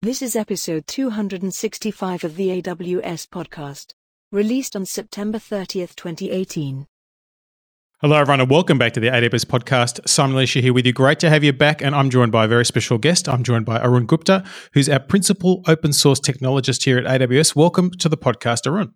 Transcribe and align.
This 0.00 0.22
is 0.22 0.36
episode 0.36 0.86
265 0.86 2.22
of 2.22 2.36
the 2.36 2.62
AWS 2.62 3.26
podcast, 3.26 3.94
released 4.30 4.76
on 4.76 4.86
September 4.86 5.38
30th, 5.38 5.96
2018. 5.96 6.86
Hello, 8.00 8.16
everyone, 8.16 8.40
and 8.40 8.48
welcome 8.48 8.78
back 8.78 8.92
to 8.92 9.00
the 9.00 9.08
AWS 9.08 9.44
podcast. 9.44 10.08
Simon 10.08 10.36
Elisha 10.36 10.60
here 10.60 10.72
with 10.72 10.86
you. 10.86 10.92
Great 10.92 11.18
to 11.18 11.28
have 11.28 11.42
you 11.42 11.52
back, 11.52 11.82
and 11.82 11.96
I'm 11.96 12.10
joined 12.10 12.30
by 12.30 12.44
a 12.44 12.48
very 12.48 12.64
special 12.64 12.96
guest. 12.96 13.28
I'm 13.28 13.42
joined 13.42 13.66
by 13.66 13.80
Arun 13.80 14.06
Gupta, 14.06 14.44
who's 14.72 14.88
our 14.88 15.00
principal 15.00 15.64
open 15.66 15.92
source 15.92 16.20
technologist 16.20 16.84
here 16.84 16.98
at 16.98 17.20
AWS. 17.20 17.56
Welcome 17.56 17.90
to 17.98 18.08
the 18.08 18.16
podcast, 18.16 18.68
Arun. 18.68 18.94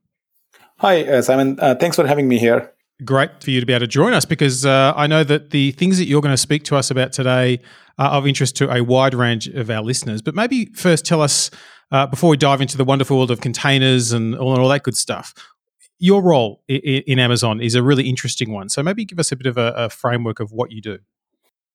Hi, 0.78 1.02
uh, 1.02 1.20
Simon. 1.20 1.58
Uh, 1.58 1.74
thanks 1.74 1.96
for 1.96 2.06
having 2.06 2.28
me 2.28 2.38
here. 2.38 2.72
Great 3.04 3.42
for 3.42 3.50
you 3.50 3.58
to 3.58 3.66
be 3.66 3.72
able 3.72 3.80
to 3.80 3.88
join 3.88 4.12
us 4.12 4.24
because 4.24 4.64
uh, 4.64 4.92
I 4.94 5.08
know 5.08 5.24
that 5.24 5.50
the 5.50 5.72
things 5.72 5.98
that 5.98 6.04
you're 6.04 6.22
going 6.22 6.32
to 6.32 6.36
speak 6.36 6.62
to 6.66 6.76
us 6.76 6.92
about 6.92 7.12
today 7.12 7.60
are 7.98 8.10
of 8.10 8.26
interest 8.26 8.56
to 8.56 8.74
a 8.74 8.82
wide 8.82 9.14
range 9.14 9.48
of 9.48 9.70
our 9.70 9.82
listeners. 9.82 10.22
But 10.22 10.34
maybe 10.34 10.66
first 10.74 11.04
tell 11.04 11.22
us, 11.22 11.50
uh, 11.90 12.06
before 12.06 12.30
we 12.30 12.36
dive 12.36 12.60
into 12.60 12.76
the 12.76 12.84
wonderful 12.84 13.16
world 13.16 13.30
of 13.30 13.40
containers 13.40 14.12
and 14.12 14.34
all, 14.34 14.58
all 14.58 14.68
that 14.68 14.82
good 14.82 14.96
stuff, 14.96 15.34
your 15.98 16.22
role 16.22 16.62
in, 16.68 17.02
in, 17.06 17.18
Amazon 17.18 17.60
is 17.60 17.74
a 17.74 17.82
really 17.82 18.08
interesting 18.08 18.52
one. 18.52 18.68
So 18.68 18.82
maybe 18.82 19.04
give 19.04 19.18
us 19.18 19.30
a 19.30 19.36
bit 19.36 19.46
of 19.46 19.56
a, 19.56 19.72
a 19.76 19.90
framework 19.90 20.40
of 20.40 20.50
what 20.50 20.72
you 20.72 20.80
do. 20.80 20.98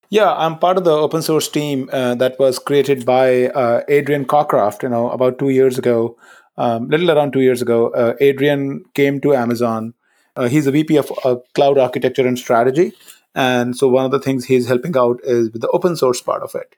Yeah, 0.10 0.34
I'm 0.34 0.58
part 0.58 0.78
of 0.78 0.86
the 0.86 0.92
open 0.92 1.22
source 1.22 1.50
team 1.50 1.90
uh, 1.92 2.16
that 2.16 2.40
was 2.40 2.60
created 2.60 3.06
by 3.06 3.48
uh, 3.50 3.84
Adrian 3.88 4.26
Cockcroft, 4.26 4.84
you 4.84 4.90
know, 4.90 5.10
about 5.10 5.38
two 5.38 5.50
years 5.50 5.78
ago, 5.78 6.18
um, 6.58 6.88
little 6.88 7.12
around 7.12 7.34
two 7.34 7.42
years 7.42 7.62
ago. 7.62 7.90
Uh, 7.90 8.16
Adrian 8.20 8.84
came 8.94 9.20
to 9.22 9.34
Amazon 9.34 9.94
uh, 10.38 10.48
he's 10.48 10.68
a 10.68 10.72
VP 10.72 10.98
of 10.98 11.12
uh, 11.26 11.36
cloud 11.56 11.78
architecture 11.78 12.26
and 12.26 12.38
strategy. 12.38 12.94
And 13.36 13.76
so 13.76 13.88
one 13.88 14.06
of 14.06 14.12
the 14.12 14.20
things 14.20 14.46
he's 14.46 14.68
helping 14.68 14.98
out 14.98 15.20
is 15.24 15.52
with 15.52 15.62
the 15.62 15.70
open 15.70 15.96
source 15.96 16.22
part 16.22 16.44
of 16.44 16.56
it. 16.56 16.76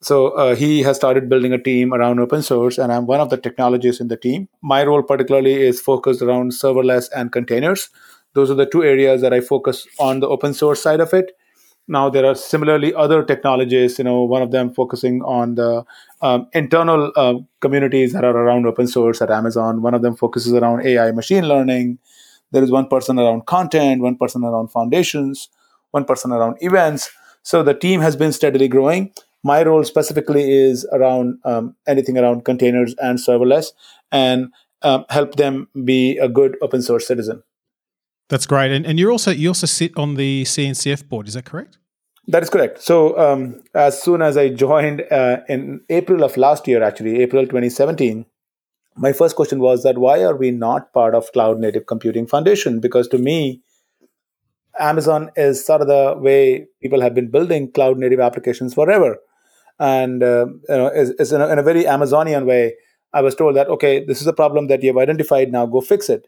So 0.00 0.28
uh, 0.28 0.54
he 0.54 0.82
has 0.82 0.96
started 0.96 1.28
building 1.28 1.52
a 1.52 1.60
team 1.60 1.92
around 1.92 2.20
open 2.20 2.42
source, 2.42 2.78
and 2.78 2.92
I'm 2.92 3.06
one 3.06 3.20
of 3.20 3.30
the 3.30 3.36
technologists 3.36 4.00
in 4.00 4.08
the 4.08 4.16
team. 4.16 4.48
My 4.62 4.84
role 4.84 5.02
particularly 5.02 5.54
is 5.54 5.80
focused 5.80 6.22
around 6.22 6.52
serverless 6.52 7.08
and 7.14 7.32
containers. 7.32 7.88
Those 8.34 8.50
are 8.50 8.54
the 8.54 8.66
two 8.66 8.84
areas 8.84 9.22
that 9.22 9.32
I 9.32 9.40
focus 9.40 9.86
on 9.98 10.20
the 10.20 10.28
open 10.28 10.54
source 10.54 10.80
side 10.80 11.00
of 11.00 11.12
it. 11.12 11.32
Now 11.88 12.10
there 12.10 12.26
are 12.26 12.34
similarly 12.34 12.94
other 12.94 13.24
technologies. 13.24 13.98
You 13.98 14.04
know, 14.04 14.22
one 14.22 14.42
of 14.42 14.50
them 14.52 14.72
focusing 14.72 15.22
on 15.22 15.54
the 15.56 15.84
um, 16.20 16.46
internal 16.52 17.10
uh, 17.16 17.34
communities 17.60 18.12
that 18.12 18.24
are 18.24 18.36
around 18.36 18.66
open 18.66 18.86
source 18.86 19.22
at 19.22 19.30
Amazon. 19.30 19.82
One 19.82 19.94
of 19.94 20.02
them 20.02 20.14
focuses 20.14 20.52
around 20.52 20.86
AI, 20.86 21.10
machine 21.12 21.48
learning. 21.48 21.98
There 22.52 22.62
is 22.62 22.70
one 22.70 22.88
person 22.88 23.18
around 23.18 23.46
content, 23.46 24.02
one 24.02 24.16
person 24.16 24.44
around 24.44 24.68
foundations, 24.68 25.48
one 25.90 26.04
person 26.04 26.32
around 26.32 26.56
events. 26.60 27.10
So 27.42 27.62
the 27.62 27.74
team 27.74 28.00
has 28.00 28.16
been 28.16 28.32
steadily 28.32 28.68
growing. 28.68 29.12
My 29.42 29.62
role 29.62 29.84
specifically 29.84 30.50
is 30.50 30.86
around 30.92 31.38
um, 31.44 31.76
anything 31.86 32.18
around 32.18 32.44
containers 32.44 32.94
and 32.98 33.18
serverless 33.18 33.68
and 34.10 34.52
um, 34.82 35.04
help 35.10 35.36
them 35.36 35.68
be 35.84 36.18
a 36.18 36.28
good 36.28 36.56
open 36.62 36.82
source 36.82 37.06
citizen. 37.06 37.42
That's 38.28 38.46
great. 38.46 38.72
And, 38.72 38.84
and 38.84 38.98
you're 38.98 39.12
also 39.12 39.30
you 39.30 39.48
also 39.48 39.66
sit 39.66 39.96
on 39.96 40.14
the 40.16 40.44
CNCF 40.44 41.08
board. 41.08 41.28
Is 41.28 41.34
that 41.34 41.44
correct? 41.44 41.78
That 42.26 42.42
is 42.42 42.50
correct. 42.50 42.82
So 42.82 43.18
um, 43.18 43.62
as 43.74 44.00
soon 44.02 44.20
as 44.20 44.36
I 44.36 44.50
joined 44.50 45.04
uh, 45.10 45.38
in 45.48 45.80
April 45.88 46.22
of 46.22 46.36
last 46.36 46.68
year, 46.68 46.82
actually 46.82 47.22
April 47.22 47.44
2017, 47.44 48.26
my 48.96 49.12
first 49.12 49.34
question 49.34 49.60
was 49.60 49.82
that 49.82 49.96
why 49.96 50.22
are 50.22 50.36
we 50.36 50.50
not 50.50 50.92
part 50.92 51.14
of 51.14 51.32
cloud 51.32 51.58
native 51.58 51.86
computing 51.86 52.26
foundation 52.26 52.80
because 52.80 53.08
to 53.08 53.18
me 53.18 53.62
amazon 54.78 55.30
is 55.36 55.64
sort 55.64 55.80
of 55.80 55.88
the 55.88 56.14
way 56.18 56.66
people 56.82 57.00
have 57.00 57.14
been 57.14 57.30
building 57.30 57.70
cloud 57.72 57.98
native 57.98 58.20
applications 58.20 58.74
forever. 58.74 59.18
And 59.80 60.22
uh, 60.24 60.46
you 60.68 60.76
know 60.76 60.88
is 60.88 61.32
in, 61.32 61.40
a, 61.40 61.48
in, 61.48 61.58
a, 61.58 61.62
very 61.62 61.86
amazonian 61.86 62.46
way 62.46 62.74
i 63.12 63.20
was 63.20 63.36
told 63.36 63.54
that 63.54 63.68
okay 63.68 64.04
this 64.04 64.20
is 64.20 64.26
a 64.26 64.32
problem 64.32 64.66
that 64.66 64.82
you 64.82 64.88
have 64.88 64.96
identified 64.96 65.52
now 65.52 65.66
go 65.66 65.80
fix 65.80 66.08
it. 66.08 66.26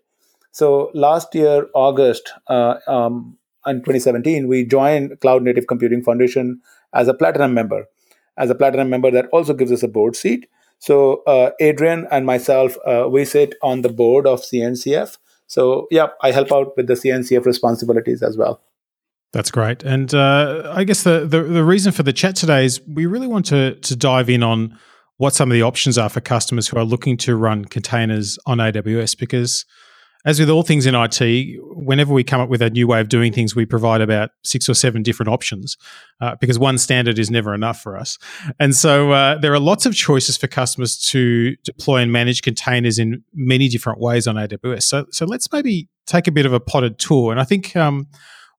So 0.53 0.91
last 0.95 1.35
year 1.35 1.67
august 1.75 2.33
uh, 2.47 2.75
um, 2.87 3.37
in 3.67 3.79
2017 3.79 4.47
we 4.47 4.65
joined 4.65 5.19
cloud 5.21 5.43
native 5.43 5.67
computing 5.67 6.03
foundation 6.03 6.61
as 6.95 7.09
a 7.09 7.15
platinum 7.15 7.53
member 7.53 7.87
as 8.41 8.51
a 8.51 8.55
platinum 8.55 8.89
member 8.89 9.11
that 9.11 9.27
also 9.33 9.53
gives 9.53 9.71
us 9.71 9.83
a 9.83 9.89
board 9.89 10.17
seat. 10.17 10.49
So 10.79 11.23
uh, 11.27 11.51
Adrian 11.61 12.07
and 12.11 12.25
myself, 12.25 12.77
uh, 12.87 13.07
we 13.09 13.25
sit 13.25 13.55
on 13.63 13.83
the 13.83 13.91
board 13.91 14.27
of 14.27 14.41
CNCF. 14.41 15.19
So 15.51 15.89
yeah, 15.91 16.11
I 16.23 16.31
help 16.31 16.53
out 16.53 16.77
with 16.77 16.87
the 16.87 16.95
CNCF 16.95 17.45
responsibilities 17.45 18.23
as 18.23 18.37
well. 18.37 18.61
That's 19.33 19.51
great, 19.51 19.83
and 19.83 20.15
uh, 20.15 20.73
I 20.73 20.85
guess 20.85 21.03
the, 21.03 21.27
the, 21.27 21.43
the 21.43 21.65
reason 21.65 21.91
for 21.91 22.05
the 22.05 22.13
chat 22.13 22.37
today 22.37 22.65
is 22.65 22.81
we 22.87 23.07
really 23.07 23.27
want 23.27 23.47
to 23.47 23.75
to 23.75 23.97
dive 23.97 24.31
in 24.31 24.45
on 24.45 24.79
what 25.17 25.35
some 25.35 25.51
of 25.51 25.55
the 25.55 25.63
options 25.63 25.99
are 25.99 26.09
for 26.09 26.21
customers 26.21 26.69
who 26.69 26.79
are 26.79 26.85
looking 26.85 27.17
to 27.19 27.35
run 27.35 27.65
containers 27.65 28.39
on 28.47 28.59
AWS 28.59 29.19
because 29.19 29.67
as 30.25 30.39
with 30.39 30.51
all 30.51 30.63
things 30.63 30.85
in 30.85 30.95
IT, 30.95 31.59
whenever 31.63 32.13
we 32.13 32.23
come 32.23 32.41
up 32.41 32.51
with 32.51 32.61
a 32.61 32.69
new 32.69 32.87
way 32.87 33.01
of 33.01 33.09
doing 33.09 33.33
things, 33.33 33.57
we 33.57 33.65
provide 33.65 34.01
about 34.01 34.31
six 34.45 34.69
or 34.69 34.75
seven 34.75 35.03
different 35.03 35.31
options 35.31 35.79
uh, 36.21 36.35
because 36.41 36.59
one 36.59 36.77
standard 36.77 37.19
is 37.19 37.31
never 37.31 37.55
enough 37.55 37.81
for 37.81 37.97
us. 37.97 38.19
And 38.59 38.77
so 38.77 39.13
uh, 39.13 39.39
there 39.39 39.53
are 39.55 39.61
lots 39.61 39.87
of 39.87 39.95
choices 39.95 40.37
for 40.37 40.47
customers 40.47 40.99
to 41.11 41.57
deploy 41.65 41.99
and 41.99 42.13
manage 42.13 42.43
containers 42.43 42.99
in 42.99 43.25
many 43.35 43.69
different 43.69 43.99
ways 43.99 44.27
on 44.27 44.37
AWS. 44.37 44.83
So, 44.83 45.07
so 45.11 45.25
let's 45.25 45.51
maybe 45.53 45.89
take 46.07 46.27
a 46.27 46.33
bit 46.33 46.45
of 46.45 46.53
a 46.53 46.61
potted 46.61 46.99
tour. 46.99 47.31
And 47.31 47.41
I 47.41 47.45
think 47.45 47.75
um, 47.75 48.07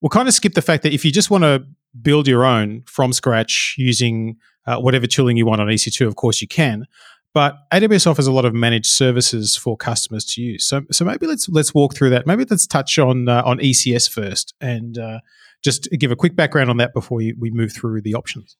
we'll 0.02 0.10
kind 0.10 0.28
of 0.28 0.34
skip 0.34 0.56
the 0.56 0.62
fact 0.62 0.82
that 0.84 0.94
if 0.94 1.06
you 1.06 1.12
just 1.12 1.30
want 1.30 1.44
to 1.44 1.64
build 2.02 2.28
your 2.28 2.44
own 2.44 2.84
from 2.88 3.14
scratch 3.14 3.76
using 3.78 4.38
uh, 4.66 4.78
whatever 4.78 5.06
tooling 5.06 5.38
you 5.38 5.46
want 5.46 5.62
on 5.62 5.68
EC2, 5.68 6.08
of 6.08 6.16
course 6.16 6.42
you 6.42 6.48
can. 6.48 6.86
But 7.34 7.56
AWS 7.72 8.08
offers 8.08 8.28
a 8.28 8.32
lot 8.32 8.44
of 8.44 8.54
managed 8.54 8.88
services 8.88 9.56
for 9.56 9.78
customers 9.78 10.26
to 10.26 10.42
use. 10.42 10.66
So, 10.66 10.82
so 10.92 11.06
maybe 11.06 11.28
let's 11.28 11.48
let's 11.48 11.74
walk 11.74 11.96
through 11.96 12.10
that. 12.10 12.28
Maybe 12.28 12.46
let's 12.50 12.68
touch 12.68 13.00
on 13.00 13.30
uh, 13.30 13.42
on 13.46 13.60
ECS 13.60 14.10
first, 14.10 14.54
and 14.60 14.98
uh, 14.98 15.20
just 15.62 15.90
give 15.92 16.12
a 16.12 16.16
quick 16.16 16.36
background 16.36 16.70
on 16.70 16.78
that 16.78 16.94
before 16.94 17.18
we, 17.18 17.52
move 17.52 17.72
through 17.72 18.02
the 18.02 18.16
options. 18.16 18.58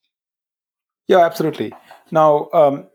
Yeah, 1.08 1.20
absolutely. 1.20 1.74
Now, 2.12 2.50
um, 2.54 2.88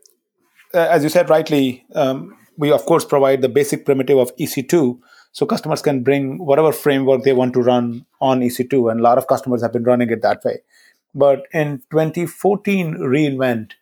as 0.73 1.03
you 1.03 1.09
said 1.09 1.29
rightly, 1.29 1.85
um, 1.93 2.35
we 2.57 2.71
of 2.71 2.83
course 2.85 3.05
provide 3.05 3.43
the 3.43 3.49
basic 3.49 3.85
primitive 3.85 4.17
of 4.17 4.35
EC2, 4.37 4.99
so 5.31 5.45
customers 5.45 5.83
can 5.83 6.01
bring 6.01 6.43
whatever 6.43 6.71
framework 6.71 7.23
they 7.23 7.33
want 7.33 7.53
to 7.53 7.61
run 7.61 8.05
on 8.19 8.39
EC2, 8.39 8.89
and 8.89 8.99
a 8.99 9.03
lot 9.03 9.19
of 9.19 9.27
customers 9.27 9.61
have 9.61 9.73
been 9.73 9.83
running 9.83 10.09
it 10.09 10.23
that 10.23 10.43
way. 10.43 10.59
But 11.13 11.45
in 11.53 11.83
2014 11.91 12.95
reInvent 12.95 13.73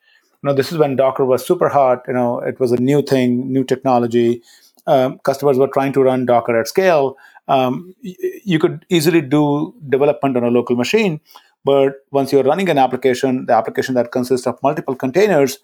know, 0.46 0.54
this 0.54 0.72
is 0.72 0.78
when 0.78 0.96
Docker 0.96 1.26
was 1.26 1.46
super 1.46 1.70
hot. 1.70 2.04
You 2.08 2.14
know, 2.14 2.40
it 2.40 2.60
was 2.60 2.72
a 2.72 2.78
new 2.78 3.02
thing, 3.02 3.52
new 3.52 3.64
technology. 3.64 4.42
Um, 4.88 5.20
customers 5.20 5.58
were 5.58 5.68
trying 5.68 5.94
to 5.94 6.04
run 6.04 6.26
Docker 6.26 6.60
at 6.60 6.68
scale. 6.68 7.18
Um, 7.48 7.94
y- 8.04 8.16
you 8.44 8.60
could 8.60 8.86
easily 8.90 9.22
do 9.22 9.74
development 9.90 10.38
on 10.38 10.44
a 10.44 10.50
local 10.50 10.76
machine, 10.76 11.20
but 11.64 12.06
once 12.12 12.32
you're 12.32 12.44
running 12.44 12.70
an 12.70 12.78
application, 12.78 13.46
the 13.48 13.54
application 13.54 13.96
that 13.96 14.12
consists 14.12 14.48
of 14.48 14.62
multiple 14.64 14.96
containers, 14.96 15.60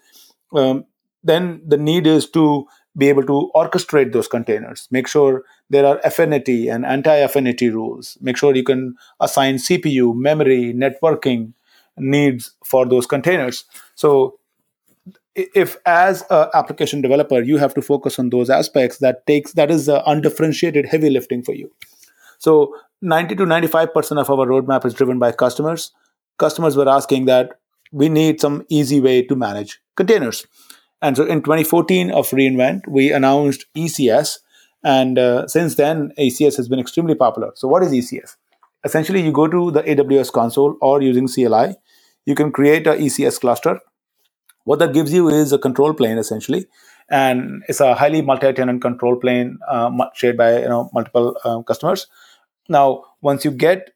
um, 0.54 0.84
then 1.24 1.62
the 1.66 1.76
need 1.76 2.06
is 2.06 2.28
to 2.30 2.66
be 2.96 3.08
able 3.08 3.24
to 3.24 3.50
orchestrate 3.54 4.12
those 4.12 4.28
containers, 4.28 4.86
make 4.90 5.08
sure 5.08 5.44
there 5.70 5.86
are 5.86 5.98
affinity 6.04 6.68
and 6.68 6.84
anti 6.84 7.14
affinity 7.14 7.70
rules, 7.70 8.18
make 8.20 8.36
sure 8.36 8.54
you 8.54 8.64
can 8.64 8.94
assign 9.20 9.56
CPU, 9.56 10.14
memory, 10.14 10.74
networking 10.74 11.52
needs 11.96 12.52
for 12.64 12.84
those 12.86 13.06
containers. 13.06 13.64
So 13.94 14.38
if 15.34 15.76
as 15.86 16.22
an 16.30 16.48
application 16.54 17.00
developer 17.00 17.40
you 17.40 17.56
have 17.56 17.74
to 17.74 17.82
focus 17.82 18.18
on 18.18 18.30
those 18.30 18.50
aspects 18.50 18.98
that 18.98 19.26
takes 19.26 19.52
that 19.52 19.70
is 19.70 19.88
undifferentiated 19.88 20.86
heavy 20.86 21.10
lifting 21.10 21.42
for 21.42 21.54
you. 21.54 21.70
So 22.38 22.74
90 23.00 23.36
to 23.36 23.44
95% 23.44 24.20
of 24.20 24.30
our 24.30 24.46
roadmap 24.46 24.84
is 24.84 24.94
driven 24.94 25.18
by 25.18 25.32
customers. 25.32 25.92
Customers 26.38 26.76
were 26.76 26.88
asking 26.88 27.24
that 27.26 27.50
we 27.92 28.08
need 28.08 28.40
some 28.40 28.64
easy 28.68 29.00
way 29.00 29.22
to 29.22 29.34
manage 29.34 29.80
containers. 29.96 30.46
And 31.00 31.16
so 31.16 31.24
in 31.24 31.42
2014 31.42 32.10
of 32.10 32.28
reinvent 32.30 32.82
we 32.88 33.12
announced 33.12 33.66
ecs 33.76 34.38
and 34.84 35.18
uh, 35.18 35.46
since 35.46 35.76
then 35.76 36.12
ecs 36.18 36.56
has 36.56 36.68
been 36.68 36.78
extremely 36.78 37.14
popular. 37.14 37.52
So 37.54 37.68
what 37.68 37.82
is 37.82 37.92
ecs 37.92 38.36
essentially 38.84 39.22
you 39.22 39.32
go 39.32 39.46
to 39.46 39.70
the 39.70 39.82
aws 39.82 40.32
console 40.32 40.76
or 40.80 41.00
using 41.00 41.28
cli 41.28 41.74
you 42.26 42.34
can 42.34 42.50
create 42.52 42.86
a 42.86 42.94
ecs 42.94 43.40
cluster 43.40 43.80
what 44.64 44.78
that 44.78 44.92
gives 44.92 45.12
you 45.12 45.28
is 45.28 45.52
a 45.52 45.58
control 45.58 45.94
plane 45.94 46.18
essentially, 46.18 46.66
and 47.10 47.62
it's 47.68 47.80
a 47.80 47.94
highly 47.94 48.22
multi-tenant 48.22 48.82
control 48.82 49.16
plane 49.16 49.58
uh, 49.68 49.90
shared 50.14 50.36
by 50.36 50.60
you 50.60 50.68
know 50.68 50.90
multiple 50.92 51.36
uh, 51.44 51.60
customers. 51.62 52.06
Now, 52.68 53.04
once 53.20 53.44
you 53.44 53.50
get 53.50 53.90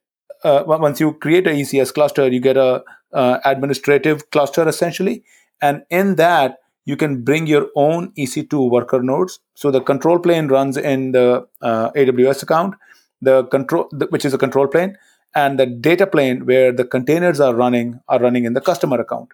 uh, 0.44 0.64
once 0.66 1.00
you 1.00 1.14
create 1.14 1.46
a 1.46 1.50
ECS 1.50 1.92
cluster, 1.94 2.28
you 2.28 2.40
get 2.40 2.56
a 2.56 2.82
uh, 3.12 3.38
administrative 3.44 4.30
cluster 4.30 4.68
essentially, 4.68 5.24
and 5.62 5.82
in 5.90 6.16
that 6.16 6.58
you 6.84 6.96
can 6.96 7.22
bring 7.22 7.46
your 7.46 7.68
own 7.74 8.12
EC2 8.12 8.70
worker 8.70 9.02
nodes. 9.02 9.40
So 9.54 9.70
the 9.70 9.80
control 9.80 10.18
plane 10.18 10.48
runs 10.48 10.76
in 10.76 11.12
the 11.12 11.46
uh, 11.60 11.90
AWS 11.92 12.42
account, 12.44 12.74
the 13.20 13.44
control 13.44 13.88
which 14.10 14.24
is 14.24 14.34
a 14.34 14.38
control 14.38 14.68
plane, 14.68 14.96
and 15.34 15.58
the 15.58 15.66
data 15.66 16.06
plane 16.06 16.46
where 16.46 16.72
the 16.72 16.84
containers 16.84 17.40
are 17.40 17.54
running 17.54 18.00
are 18.08 18.20
running 18.20 18.44
in 18.44 18.54
the 18.54 18.60
customer 18.60 19.00
account. 19.00 19.32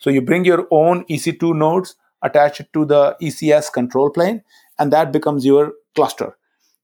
So 0.00 0.10
you 0.10 0.20
bring 0.20 0.44
your 0.44 0.66
own 0.70 1.04
EC2 1.04 1.54
nodes 1.54 1.94
attach 2.22 2.60
it 2.60 2.72
to 2.72 2.84
the 2.84 3.16
ECS 3.22 3.72
control 3.72 4.10
plane, 4.10 4.42
and 4.78 4.92
that 4.92 5.12
becomes 5.12 5.44
your 5.44 5.72
cluster. 5.94 6.36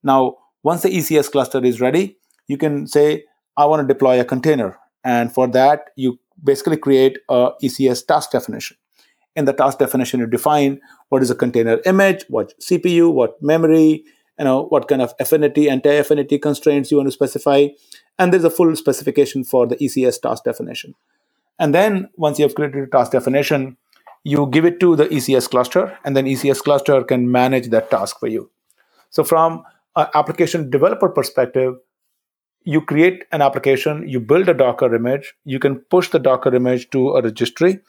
Now, 0.03 0.37
once 0.63 0.83
the 0.83 0.89
ECS 0.89 1.31
cluster 1.31 1.63
is 1.63 1.81
ready, 1.81 2.17
you 2.47 2.57
can 2.57 2.87
say, 2.87 3.25
I 3.55 3.65
want 3.65 3.87
to 3.87 3.93
deploy 3.93 4.19
a 4.19 4.25
container. 4.25 4.77
And 5.03 5.33
for 5.33 5.47
that, 5.47 5.91
you 5.95 6.19
basically 6.43 6.77
create 6.77 7.19
a 7.29 7.51
ECS 7.63 8.05
task 8.05 8.31
definition. 8.31 8.77
In 9.35 9.45
the 9.45 9.53
task 9.53 9.77
definition, 9.77 10.19
you 10.19 10.27
define 10.27 10.81
what 11.09 11.21
is 11.21 11.29
a 11.29 11.35
container 11.35 11.79
image, 11.85 12.25
what 12.27 12.53
CPU, 12.59 13.11
what 13.11 13.41
memory, 13.41 14.03
you 14.39 14.45
know, 14.45 14.65
what 14.65 14.87
kind 14.87 15.01
of 15.01 15.13
affinity, 15.19 15.69
anti-affinity 15.69 16.39
constraints 16.39 16.91
you 16.91 16.97
want 16.97 17.07
to 17.07 17.11
specify. 17.11 17.67
And 18.19 18.33
there's 18.33 18.43
a 18.43 18.49
full 18.49 18.75
specification 18.75 19.43
for 19.43 19.67
the 19.67 19.75
ECS 19.77 20.21
task 20.21 20.43
definition. 20.43 20.95
And 21.59 21.73
then 21.73 22.09
once 22.15 22.39
you 22.39 22.43
have 22.43 22.55
created 22.55 22.83
a 22.83 22.87
task 22.87 23.11
definition, 23.11 23.77
you 24.23 24.47
give 24.47 24.65
it 24.65 24.79
to 24.81 24.95
the 24.95 25.05
ECS 25.05 25.49
cluster, 25.49 25.97
and 26.03 26.15
then 26.15 26.25
ECS 26.25 26.61
cluster 26.61 27.03
can 27.03 27.31
manage 27.31 27.69
that 27.69 27.89
task 27.89 28.19
for 28.19 28.27
you. 28.27 28.49
So 29.09 29.23
from 29.23 29.63
an 29.95 30.07
application 30.13 30.69
developer 30.69 31.09
perspective, 31.09 31.75
you 32.63 32.81
create 32.81 33.23
an 33.31 33.41
application, 33.41 34.07
you 34.07 34.19
build 34.19 34.49
a 34.49 34.53
Docker 34.53 34.93
image, 34.93 35.33
you 35.45 35.57
can 35.57 35.77
push 35.77 36.09
the 36.09 36.19
Docker 36.19 36.53
image 36.53 36.89
to 36.89 37.11
a 37.11 37.21
registry. 37.21 37.79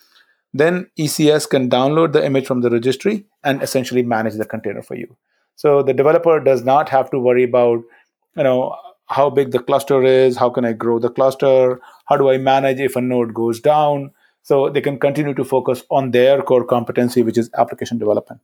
Then 0.55 0.89
ECS 0.97 1.51
can 1.51 1.69
download 1.69 2.13
the 2.13 2.25
image 2.25 2.47
from 2.47 2.61
the 2.61 2.71
registry 2.71 3.27
and 3.43 3.61
essentially 3.61 4.03
manage 4.03 4.35
the 4.35 4.47
container 4.47 4.83
for 4.83 4.95
you. 4.95 5.17
So 5.57 5.83
the 5.83 5.93
developer 5.93 6.39
does 6.39 6.63
not 6.63 6.89
have 6.91 7.11
to 7.11 7.19
worry 7.19 7.43
about, 7.43 7.83
you 8.37 8.45
know, 8.45 8.77
how 9.07 9.31
big 9.31 9.51
the 9.51 9.59
cluster 9.59 10.05
is, 10.05 10.37
how 10.37 10.51
can 10.51 10.65
I 10.65 10.73
grow 10.73 11.01
the 11.01 11.11
cluster, 11.11 11.81
how 12.09 12.17
do 12.17 12.31
I 12.31 12.39
manage 12.39 12.81
if 12.81 12.97
a 12.97 13.01
node 13.01 13.35
goes 13.35 13.61
down. 13.61 14.13
So 14.43 14.71
they 14.71 14.81
can 14.81 14.99
continue 14.99 15.35
to 15.35 15.45
focus 15.45 15.85
on 15.91 16.11
their 16.11 16.41
core 16.43 16.65
competency, 16.65 17.23
which 17.23 17.37
is 17.37 17.51
application 17.59 17.99
development. 17.99 18.41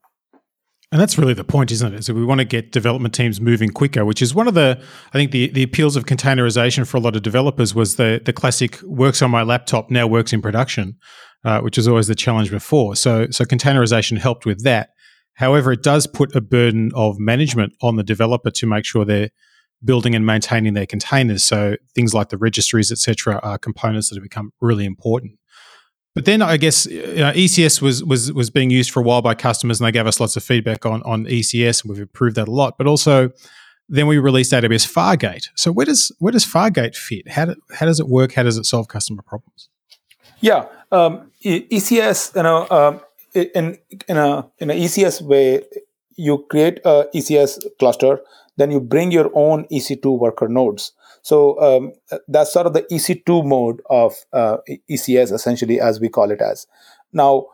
And 0.93 1.01
that's 1.01 1.19
really 1.19 1.35
the 1.35 1.45
point, 1.45 1.73
isn't 1.73 1.95
it? 1.95 2.05
So 2.05 2.15
we 2.15 2.25
want 2.25 2.41
to 2.41 2.45
get 2.45 2.71
development 2.71 3.15
teams 3.15 3.41
moving 3.41 3.71
quicker, 3.71 4.05
which 4.05 4.23
is 4.23 4.35
one 4.35 4.47
of 4.47 4.55
the 4.55 4.81
I 5.13 5.19
think 5.19 5.33
the, 5.33 5.49
the 5.49 5.63
appeals 5.63 5.97
of 5.97 6.05
containerization 6.05 6.87
for 6.87 6.99
a 6.99 7.01
lot 7.01 7.17
of 7.17 7.23
developers 7.23 7.75
was 7.75 7.97
the 7.97 8.21
the 8.25 8.33
classic 8.33 8.81
works 8.83 9.23
on 9.23 9.31
my 9.31 9.43
laptop 9.43 9.91
now 9.91 10.07
works 10.07 10.33
in 10.33 10.43
production, 10.43 10.97
uh, 11.45 11.61
which 11.61 11.79
is 11.79 11.89
always 11.89 12.07
the 12.07 12.15
challenge 12.15 12.51
before. 12.51 12.95
So 12.95 13.29
so 13.31 13.45
containerization 13.45 14.19
helped 14.19 14.47
with 14.47 14.63
that. 14.63 14.91
However, 15.35 15.73
it 15.73 15.83
does 15.83 16.07
put 16.07 16.37
a 16.37 16.41
burden 16.41 16.93
of 16.95 17.19
management 17.19 17.73
on 17.83 17.97
the 17.97 18.05
developer 18.05 18.51
to 18.53 18.67
make 18.67 18.85
sure 18.85 19.05
they're 19.05 19.31
building 19.85 20.15
and 20.15 20.25
maintaining 20.25 20.75
their 20.75 20.87
containers. 20.87 21.43
So 21.43 21.77
things 21.95 22.15
like 22.15 22.31
the 22.31 22.39
registries, 22.39 22.91
etc., 22.91 23.41
are 23.43 23.59
components 23.59 24.09
that 24.09 24.17
have 24.17 24.23
become 24.23 24.53
really 24.61 24.85
important. 24.85 25.39
But 26.15 26.27
then 26.27 26.43
I 26.43 26.57
guess 26.57 26.87
you 26.87 27.17
know, 27.17 27.33
ECS 27.33 27.83
was 27.83 28.05
was 28.05 28.33
was 28.33 28.49
being 28.49 28.71
used 28.71 28.91
for 28.91 29.01
a 29.01 29.03
while 29.03 29.21
by 29.21 29.35
customers, 29.35 29.81
and 29.81 29.87
they 29.87 29.93
gave 29.93 30.07
us 30.07 30.21
lots 30.21 30.37
of 30.37 30.45
feedback 30.45 30.87
on 30.87 31.03
on 31.03 31.25
ECS, 31.25 31.83
and 31.83 31.91
we've 31.91 32.01
improved 32.01 32.37
that 32.37 32.47
a 32.47 32.53
lot. 32.53 32.79
But 32.79 32.87
also, 32.87 33.31
then 33.89 34.07
we 34.07 34.19
released 34.19 34.53
AWS 34.53 34.87
Fargate. 34.93 35.49
So 35.57 35.73
where 35.73 35.87
does 35.87 36.13
where 36.21 36.31
does 36.31 36.45
Fargate 36.47 36.95
fit? 36.95 37.29
How 37.29 37.47
do, 37.47 37.57
how 37.73 37.87
does 37.87 37.99
it 37.99 38.07
work? 38.07 38.33
How 38.33 38.45
does 38.45 38.57
it 38.57 38.65
solve 38.65 38.87
customer 38.87 39.23
problems? 39.23 39.69
Yeah, 40.41 40.67
um, 40.93 41.33
ECS, 41.45 42.37
you 42.37 42.43
know, 42.43 42.67
um, 42.71 43.01
in 43.35 43.79
in 44.09 44.17
a 44.17 44.49
in 44.59 44.71
a 44.71 44.75
ECS 44.75 45.21
way, 45.21 45.65
you 46.17 46.45
create 46.51 46.81
a 46.85 47.07
ECS 47.15 47.59
cluster, 47.79 48.21
then 48.57 48.71
you 48.71 48.81
bring 48.81 49.11
your 49.11 49.31
own 49.35 49.65
EC2 49.71 50.19
worker 50.19 50.49
nodes. 50.49 50.93
So 51.23 51.61
um, 51.61 51.93
that's 52.29 52.53
sort 52.53 52.67
of 52.67 52.75
the 52.75 52.83
EC2 52.83 53.47
mode 53.47 53.81
of 53.89 54.15
uh, 54.33 54.59
ECS, 54.91 55.33
essentially, 55.33 55.81
as 55.81 56.01
we 56.01 56.09
call 56.09 56.31
it 56.31 56.41
as. 56.41 56.67
Now, 57.13 57.47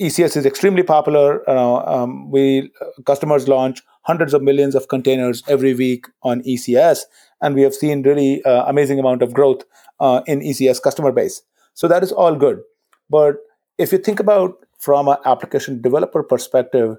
ECS 0.00 0.36
is 0.36 0.46
extremely 0.46 0.82
popular. 0.82 1.48
Uh, 1.48 1.76
um, 1.86 2.30
we 2.30 2.70
customers 3.06 3.48
launch 3.48 3.82
hundreds 4.02 4.34
of 4.34 4.42
millions 4.42 4.74
of 4.74 4.88
containers 4.88 5.42
every 5.48 5.74
week 5.74 6.06
on 6.22 6.42
ECS, 6.42 7.00
and 7.40 7.54
we 7.54 7.62
have 7.62 7.74
seen 7.74 8.02
really 8.02 8.42
uh, 8.44 8.64
amazing 8.66 8.98
amount 8.98 9.22
of 9.22 9.32
growth 9.32 9.62
uh, 10.00 10.22
in 10.26 10.40
ECS 10.40 10.82
customer 10.82 11.12
base. 11.12 11.42
So 11.74 11.88
that 11.88 12.02
is 12.02 12.12
all 12.12 12.34
good. 12.34 12.60
But 13.08 13.36
if 13.78 13.92
you 13.92 13.98
think 13.98 14.20
about 14.20 14.56
from 14.78 15.08
an 15.08 15.16
application 15.24 15.80
developer 15.80 16.22
perspective, 16.22 16.96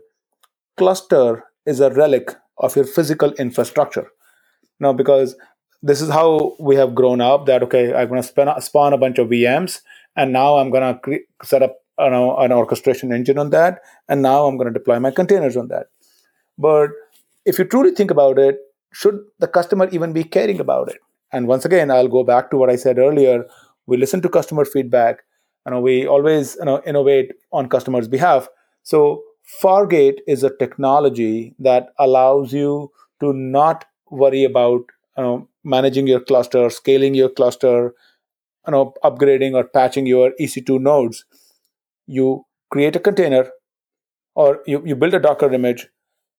cluster 0.78 1.44
is 1.66 1.80
a 1.80 1.92
relic 1.92 2.36
of 2.58 2.76
your 2.76 2.86
physical 2.86 3.32
infrastructure 3.34 4.08
Now, 4.80 4.94
because 4.94 5.36
this 5.82 6.02
is 6.02 6.10
how 6.10 6.56
we 6.60 6.76
have 6.76 6.96
grown 6.96 7.22
up 7.22 7.46
that, 7.48 7.64
okay, 7.64 7.94
I'm 7.94 8.10
going 8.10 8.22
to 8.24 8.62
spawn 8.62 8.94
a 8.94 8.98
bunch 8.98 9.20
of 9.20 9.30
VMs 9.30 9.82
and 10.16 10.34
now 10.34 10.58
I'm 10.58 10.70
going 10.72 10.94
to 10.94 11.00
cre- 11.00 11.46
set 11.46 11.64
up 11.64 11.78
you 12.00 12.10
know, 12.10 12.38
an 12.38 12.52
orchestration 12.52 13.14
engine 13.14 13.38
on 13.38 13.52
that. 13.52 13.82
And 14.10 14.22
now 14.22 14.46
I'm 14.46 14.58
going 14.58 14.68
to 14.72 14.74
deploy 14.80 15.00
my 15.00 15.12
containers 15.12 15.58
on 15.58 15.68
that. 15.70 15.88
But 16.58 16.92
if 17.46 17.60
you 17.60 17.66
truly 17.66 17.92
think 17.92 18.12
about 18.12 18.40
it, 18.40 18.58
should 18.94 19.20
the 19.40 19.48
customer 19.48 19.90
even 19.92 20.14
be 20.14 20.24
caring 20.24 20.60
about 20.60 20.90
it? 20.90 20.98
And 21.32 21.48
once 21.48 21.66
again, 21.66 21.90
I'll 21.92 22.08
go 22.08 22.24
back 22.24 22.52
to 22.52 22.58
what 22.58 22.70
I 22.70 22.76
said 22.76 23.00
earlier. 23.00 23.46
We 23.88 23.98
listen 23.98 24.22
to 24.22 24.30
customer 24.30 24.66
feedback. 24.66 25.24
You 25.66 25.72
know, 25.74 25.82
we 25.82 26.08
always 26.08 26.56
you 26.60 26.66
know, 26.66 26.82
innovate 26.86 27.32
on 27.52 27.70
customers' 27.70 28.08
behalf. 28.08 28.48
So 28.84 29.24
Fargate 29.62 30.20
is 30.28 30.44
a 30.44 30.56
technology 30.56 31.56
that 31.60 31.90
allows 32.00 32.54
you 32.54 32.92
to 33.20 33.34
not 33.34 33.86
worry 34.10 34.44
about 34.44 34.82
managing 35.64 36.08
your 36.08 36.20
cluster, 36.20 36.70
scaling 36.70 37.14
your 37.14 37.30
cluster, 37.30 37.94
you 38.68 38.72
know, 38.72 38.94
upgrading 39.04 39.54
or 39.54 39.66
patching 39.66 40.06
your 40.06 40.32
EC2 40.40 40.80
nodes. 40.80 41.26
You 42.08 42.46
create 42.70 42.96
a 42.96 43.00
container 43.00 43.50
or 44.36 44.62
you, 44.66 44.82
you 44.86 44.96
build 44.96 45.14
a 45.14 45.20
Docker 45.20 45.54
image, 45.54 45.88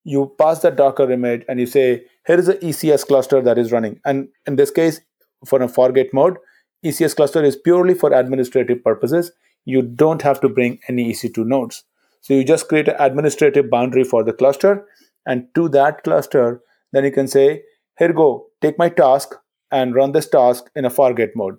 you 0.03 0.35
pass 0.39 0.61
that 0.61 0.77
Docker 0.77 1.11
image 1.11 1.45
and 1.49 1.61
you 1.61 1.67
say, 1.67 2.05
here 2.27 2.39
is 2.39 2.49
an 2.49 2.57
ECS 2.59 3.07
cluster 3.07 3.41
that 3.41 3.59
is 3.59 3.73
running. 3.73 4.01
And 4.05 4.29
in 4.47 4.57
this 4.57 4.71
case, 4.71 5.01
for 5.47 5.63
a 5.63 5.67
Fargate 5.69 6.13
mode, 6.13 6.39
ECS 6.85 7.15
cluster 7.17 7.43
is 7.43 7.57
purely 7.57 7.95
for 7.95 8.13
administrative 8.13 8.83
purposes. 8.83 9.33
You 9.65 9.83
don't 9.83 10.23
have 10.23 10.41
to 10.41 10.49
bring 10.49 10.81
any 10.89 11.13
EC2 11.13 11.47
nodes. 11.47 11.85
So 12.25 12.33
you 12.33 12.43
just 12.43 12.69
create 12.69 12.89
an 12.89 12.97
administrative 12.99 13.69
boundary 13.69 14.03
for 14.03 14.25
the 14.25 14.33
cluster. 14.33 14.87
And 15.27 15.47
to 15.55 15.69
that 15.69 16.05
cluster, 16.05 16.63
then 16.93 17.05
you 17.05 17.13
can 17.13 17.29
say, 17.29 17.65
here 17.99 18.15
go, 18.15 18.47
take 18.63 18.79
my 18.79 18.89
task 18.89 19.35
and 19.71 19.95
run 19.95 20.13
this 20.13 20.27
task 20.27 20.71
in 20.75 20.87
a 20.87 20.91
Fargate 20.91 21.37
mode. 21.37 21.59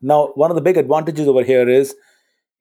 Now, 0.00 0.28
one 0.36 0.50
of 0.50 0.54
the 0.54 0.62
big 0.62 0.78
advantages 0.78 1.28
over 1.28 1.44
here 1.44 1.68
is 1.68 1.94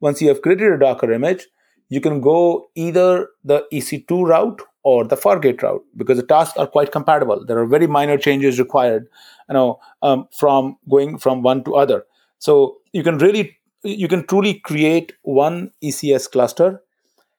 once 0.01 0.21
you 0.21 0.27
have 0.27 0.41
created 0.41 0.73
a 0.73 0.77
Docker 0.77 1.13
image, 1.13 1.47
you 1.87 2.01
can 2.01 2.19
go 2.19 2.67
either 2.75 3.29
the 3.45 3.65
EC2 3.71 4.27
route 4.27 4.61
or 4.83 5.05
the 5.05 5.15
Fargate 5.15 5.61
route 5.61 5.83
because 5.95 6.17
the 6.17 6.25
tasks 6.25 6.57
are 6.57 6.67
quite 6.67 6.91
compatible. 6.91 7.45
There 7.45 7.57
are 7.57 7.65
very 7.65 7.87
minor 7.87 8.17
changes 8.17 8.59
required, 8.59 9.07
you 9.47 9.53
know, 9.53 9.79
um, 10.01 10.27
from 10.37 10.75
going 10.89 11.19
from 11.19 11.41
one 11.41 11.63
to 11.63 11.75
other. 11.75 12.03
So 12.39 12.79
you 12.91 13.01
can 13.01 13.17
really, 13.17 13.59
you 13.81 14.09
can 14.09 14.27
truly 14.27 14.55
create 14.55 15.13
one 15.21 15.71
ECS 15.81 16.29
cluster, 16.29 16.81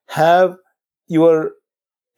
have 0.08 0.56
your 1.08 1.52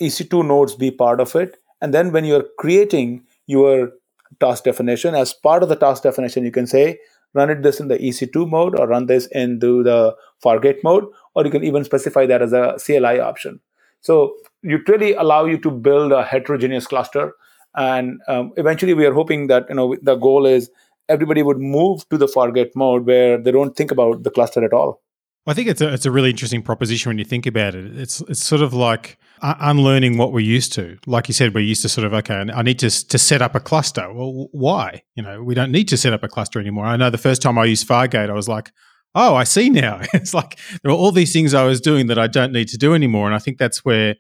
EC2 0.01 0.47
nodes 0.47 0.75
be 0.75 0.91
part 0.91 1.21
of 1.21 1.35
it, 1.35 1.57
and 1.81 1.93
then 1.93 2.13
when 2.13 2.25
you're 2.25 2.45
creating 2.59 3.25
your 3.47 3.93
task 4.41 4.65
definition, 4.65 5.15
as 5.15 5.33
part 5.33 5.63
of 5.63 5.69
the 5.69 5.77
task 5.77 6.03
definition, 6.03 6.45
you 6.45 6.51
can 6.51 6.67
say, 6.67 6.99
run 7.35 7.51
it 7.51 7.63
this 7.63 7.81
in 7.81 7.89
the 7.89 7.99
EC2 7.99 8.49
mode 8.49 8.79
or 8.79 8.87
run 8.89 9.07
this 9.07 9.27
into 9.27 9.83
the 9.83 10.15
Fargate 10.45 10.83
mode, 10.83 11.05
or 11.35 11.45
you 11.45 11.51
can 11.51 11.65
even 11.65 11.85
specify 11.85 12.27
that 12.27 12.43
as 12.43 12.53
a 12.53 12.77
CLI 12.85 13.21
option. 13.21 13.61
So 14.01 14.37
you 14.63 14.79
really 14.89 15.15
allow 15.15 15.45
you 15.45 15.59
to 15.59 15.71
build 15.71 16.13
a 16.13 16.25
heterogeneous 16.25 16.87
cluster. 16.87 17.35
And 17.75 18.21
um, 18.27 18.53
eventually 18.57 18.95
we 18.95 19.05
are 19.07 19.13
hoping 19.13 19.49
that, 19.49 19.67
you 19.69 19.75
know, 19.75 19.97
the 20.03 20.17
goal 20.17 20.47
is 20.47 20.71
everybody 21.09 21.43
would 21.43 21.59
move 21.59 22.09
to 22.09 22.19
the 22.19 22.27
Fargate 22.27 22.75
mode 22.75 23.07
where 23.07 23.39
they 23.39 23.53
don't 23.53 23.77
think 23.77 23.91
about 23.91 24.23
the 24.23 24.31
cluster 24.31 24.65
at 24.65 24.73
all. 24.73 25.03
I 25.49 25.55
think 25.55 25.69
it's 25.69 25.81
a, 25.81 25.93
it's 25.93 26.07
a 26.07 26.11
really 26.11 26.31
interesting 26.31 26.61
proposition 26.61 27.11
when 27.11 27.19
you 27.19 27.25
think 27.25 27.47
about 27.47 27.77
it. 27.77 27.97
It's 27.97 28.21
it's 28.23 28.43
sort 28.43 28.63
of 28.63 28.75
like 28.75 29.17
unlearning 29.43 30.19
what 30.19 30.33
we're 30.33 30.41
used 30.41 30.73
to. 30.73 30.99
Like 31.07 31.29
you 31.29 31.35
said, 31.35 31.55
we're 31.55 31.61
used 31.61 31.83
to 31.83 31.89
sort 31.89 32.05
of 32.05 32.15
okay, 32.15 32.47
I 32.53 32.63
need 32.63 32.81
to 32.81 32.91
to 32.91 33.19
set 33.19 33.43
up 33.43 33.55
a 33.55 33.61
cluster. 33.61 34.13
Well, 34.13 34.49
why? 34.51 35.05
You 35.15 35.23
know, 35.23 35.43
we 35.43 35.55
don't 35.55 35.71
need 35.71 35.89
to 35.89 35.97
set 35.97 36.13
up 36.13 36.25
a 36.25 36.29
cluster 36.29 36.59
anymore. 36.59 36.87
I 36.87 36.97
know 36.97 37.11
the 37.11 37.19
first 37.19 37.43
time 37.43 37.59
I 37.59 37.65
used 37.65 37.87
Fargate, 37.89 38.29
I 38.29 38.33
was 38.33 38.49
like, 38.49 38.73
oh, 39.15 39.37
I 39.37 39.45
see 39.45 39.71
now. 39.71 40.01
it's 40.13 40.35
like 40.35 40.59
there 40.83 40.91
are 40.91 40.97
all 40.97 41.13
these 41.13 41.33
things 41.33 41.55
I 41.55 41.65
was 41.65 41.81
doing 41.81 42.09
that 42.09 42.19
I 42.19 42.27
don't 42.27 42.53
need 42.53 42.69
to 42.69 42.77
do 42.77 42.93
anymore, 42.93 43.27
and 43.27 43.35
I 43.35 43.39
think 43.39 43.59
that's 43.59 43.85
where 43.85 44.17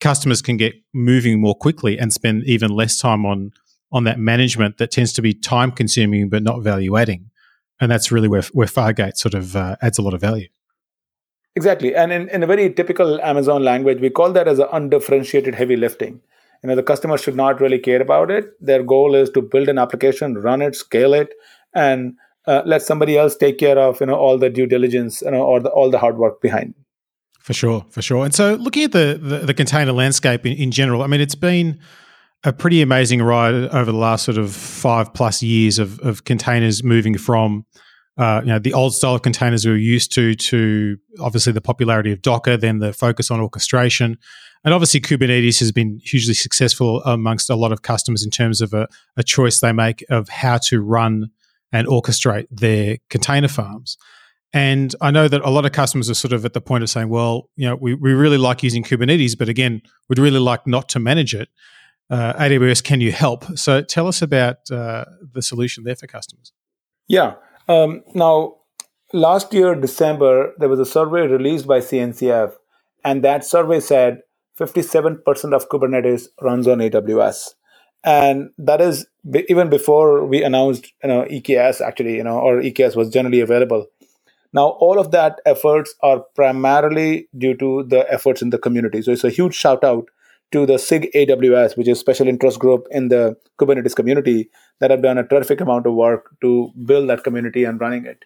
customers 0.00 0.40
can 0.40 0.56
get 0.56 0.74
moving 0.94 1.40
more 1.40 1.54
quickly 1.54 1.98
and 1.98 2.12
spend 2.12 2.44
even 2.44 2.70
less 2.70 2.96
time 2.96 3.26
on 3.26 3.52
on 3.92 4.04
that 4.04 4.18
management 4.18 4.78
that 4.78 4.90
tends 4.90 5.12
to 5.12 5.20
be 5.20 5.34
time 5.34 5.70
consuming 5.70 6.30
but 6.30 6.42
not 6.42 6.62
value 6.62 6.96
adding. 6.96 7.30
And 7.78 7.90
that's 7.90 8.10
really 8.10 8.28
where 8.28 8.42
where 8.52 8.66
Fargate 8.66 9.18
sort 9.18 9.34
of 9.34 9.54
uh, 9.54 9.76
adds 9.82 9.98
a 9.98 10.02
lot 10.02 10.14
of 10.14 10.20
value. 10.22 10.48
Exactly. 11.54 11.94
And 11.94 12.12
in, 12.12 12.28
in 12.30 12.42
a 12.42 12.46
very 12.46 12.72
typical 12.72 13.20
Amazon 13.20 13.62
language, 13.62 14.00
we 14.00 14.10
call 14.10 14.32
that 14.32 14.48
as 14.48 14.58
an 14.58 14.68
undifferentiated 14.72 15.54
heavy 15.54 15.76
lifting. 15.76 16.20
You 16.62 16.68
know, 16.68 16.76
the 16.76 16.82
customer 16.82 17.18
should 17.18 17.36
not 17.36 17.60
really 17.60 17.78
care 17.78 18.00
about 18.00 18.30
it. 18.30 18.52
Their 18.64 18.82
goal 18.82 19.14
is 19.14 19.28
to 19.30 19.42
build 19.42 19.68
an 19.68 19.78
application, 19.78 20.34
run 20.34 20.62
it, 20.62 20.76
scale 20.76 21.12
it, 21.12 21.34
and 21.74 22.14
uh, 22.46 22.62
let 22.64 22.82
somebody 22.82 23.18
else 23.18 23.36
take 23.36 23.58
care 23.58 23.78
of 23.78 24.00
you 24.00 24.06
know 24.06 24.14
all 24.14 24.38
the 24.38 24.50
due 24.50 24.66
diligence 24.66 25.22
you 25.22 25.30
know 25.30 25.42
or 25.42 25.60
the, 25.60 25.70
all 25.70 25.90
the 25.90 25.98
hard 25.98 26.18
work 26.18 26.40
behind. 26.40 26.74
For 27.40 27.52
sure, 27.52 27.84
for 27.90 28.02
sure. 28.02 28.24
And 28.24 28.34
so, 28.34 28.54
looking 28.54 28.84
at 28.84 28.92
the 28.92 29.18
the, 29.20 29.38
the 29.38 29.54
container 29.54 29.92
landscape 29.92 30.46
in, 30.46 30.56
in 30.56 30.70
general, 30.70 31.02
I 31.02 31.06
mean, 31.06 31.20
it's 31.20 31.34
been 31.34 31.78
a 32.44 32.52
pretty 32.52 32.82
amazing 32.82 33.22
ride 33.22 33.54
over 33.54 33.92
the 33.92 33.98
last 33.98 34.24
sort 34.24 34.38
of 34.38 34.54
five 34.54 35.12
plus 35.14 35.42
years 35.42 35.78
of, 35.78 36.00
of 36.00 36.24
containers 36.24 36.82
moving 36.82 37.16
from 37.16 37.64
uh, 38.18 38.40
you 38.42 38.48
know 38.48 38.58
the 38.58 38.74
old 38.74 38.94
style 38.94 39.14
of 39.14 39.22
containers 39.22 39.64
we 39.64 39.72
were 39.72 39.78
used 39.78 40.12
to 40.12 40.34
to 40.34 40.98
obviously 41.20 41.52
the 41.52 41.60
popularity 41.60 42.12
of 42.12 42.22
Docker, 42.22 42.56
then 42.56 42.78
the 42.78 42.92
focus 42.92 43.30
on 43.30 43.40
orchestration, 43.40 44.18
and 44.64 44.74
obviously 44.74 45.00
Kubernetes 45.00 45.58
has 45.60 45.72
been 45.72 46.00
hugely 46.04 46.34
successful 46.34 47.02
amongst 47.04 47.50
a 47.50 47.56
lot 47.56 47.72
of 47.72 47.82
customers 47.82 48.24
in 48.24 48.30
terms 48.30 48.60
of 48.60 48.72
a, 48.72 48.86
a 49.16 49.22
choice 49.22 49.60
they 49.60 49.72
make 49.72 50.04
of 50.10 50.28
how 50.28 50.58
to 50.58 50.80
run 50.80 51.30
and 51.72 51.88
orchestrate 51.88 52.46
their 52.50 52.98
container 53.08 53.48
farms. 53.48 53.96
And 54.52 54.94
I 55.00 55.10
know 55.10 55.28
that 55.28 55.40
a 55.42 55.50
lot 55.50 55.64
of 55.64 55.72
customers 55.72 56.10
are 56.10 56.14
sort 56.14 56.34
of 56.34 56.44
at 56.44 56.52
the 56.52 56.60
point 56.60 56.82
of 56.82 56.90
saying, 56.90 57.08
well, 57.08 57.48
you 57.56 57.66
know, 57.66 57.74
we, 57.74 57.94
we 57.94 58.12
really 58.12 58.36
like 58.36 58.62
using 58.62 58.84
Kubernetes, 58.84 59.36
but 59.36 59.48
again, 59.48 59.80
we'd 60.08 60.18
really 60.18 60.38
like 60.38 60.66
not 60.66 60.90
to 60.90 61.00
manage 61.00 61.34
it. 61.34 61.48
Uh, 62.10 62.34
AWS, 62.34 62.84
can 62.84 63.00
you 63.00 63.12
help? 63.12 63.46
So 63.56 63.80
tell 63.80 64.06
us 64.06 64.20
about 64.20 64.70
uh, 64.70 65.06
the 65.32 65.40
solution 65.40 65.84
there 65.84 65.96
for 65.96 66.06
customers. 66.06 66.52
Yeah. 67.08 67.34
Um, 67.68 68.02
now, 68.14 68.56
last 69.12 69.52
year, 69.52 69.74
December, 69.74 70.52
there 70.58 70.68
was 70.68 70.80
a 70.80 70.86
survey 70.86 71.26
released 71.26 71.66
by 71.66 71.78
CNCF, 71.80 72.54
and 73.04 73.22
that 73.24 73.44
survey 73.44 73.80
said 73.80 74.22
57% 74.58 75.22
of 75.54 75.68
Kubernetes 75.68 76.28
runs 76.40 76.66
on 76.68 76.78
AWS. 76.78 77.54
And 78.04 78.50
that 78.58 78.80
is 78.80 79.06
even 79.48 79.70
before 79.70 80.24
we 80.26 80.42
announced, 80.42 80.92
you 81.02 81.08
know, 81.08 81.24
EKS 81.24 81.80
actually, 81.80 82.16
you 82.16 82.24
know, 82.24 82.38
or 82.38 82.56
EKS 82.60 82.96
was 82.96 83.10
generally 83.10 83.40
available. 83.40 83.86
Now, 84.52 84.70
all 84.80 84.98
of 84.98 85.12
that 85.12 85.40
efforts 85.46 85.94
are 86.02 86.20
primarily 86.34 87.28
due 87.38 87.54
to 87.56 87.84
the 87.84 88.10
efforts 88.12 88.42
in 88.42 88.50
the 88.50 88.58
community. 88.58 89.00
So 89.02 89.12
it's 89.12 89.24
a 89.24 89.30
huge 89.30 89.54
shout 89.54 89.84
out 89.84 90.08
to 90.52 90.66
the 90.66 90.78
SIG 90.78 91.10
AWS, 91.14 91.76
which 91.76 91.88
is 91.88 91.98
special 91.98 92.28
interest 92.28 92.58
group 92.58 92.86
in 92.90 93.08
the 93.08 93.36
Kubernetes 93.58 93.94
community 93.94 94.50
that 94.80 94.90
have 94.90 95.02
done 95.02 95.18
a 95.18 95.26
terrific 95.26 95.60
amount 95.60 95.86
of 95.86 95.94
work 95.94 96.30
to 96.40 96.70
build 96.84 97.08
that 97.08 97.24
community 97.24 97.64
and 97.64 97.80
running 97.80 98.06
it. 98.06 98.24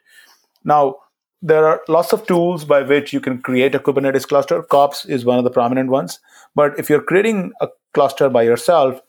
Now, 0.65 0.97
there 1.43 1.67
are 1.67 1.83
lots 1.89 2.13
of 2.13 2.27
tools 2.27 2.65
by 2.65 2.83
which 2.83 3.13
you 3.13 3.21
can 3.21 3.41
create 3.41 3.75
a 3.75 3.79
Kubernetes 3.79 4.27
cluster. 4.27 4.63
Kops 4.63 5.05
is 5.05 5.25
one 5.25 5.39
of 5.39 5.45
the 5.45 5.51
prominent 5.51 5.91
ones. 5.91 6.19
But 6.55 6.79
if 6.79 6.89
you're 6.91 7.03
creating 7.03 7.53
a 7.61 7.69
cluster 7.95 8.29
by 8.29 8.43
yourself, 8.43 9.01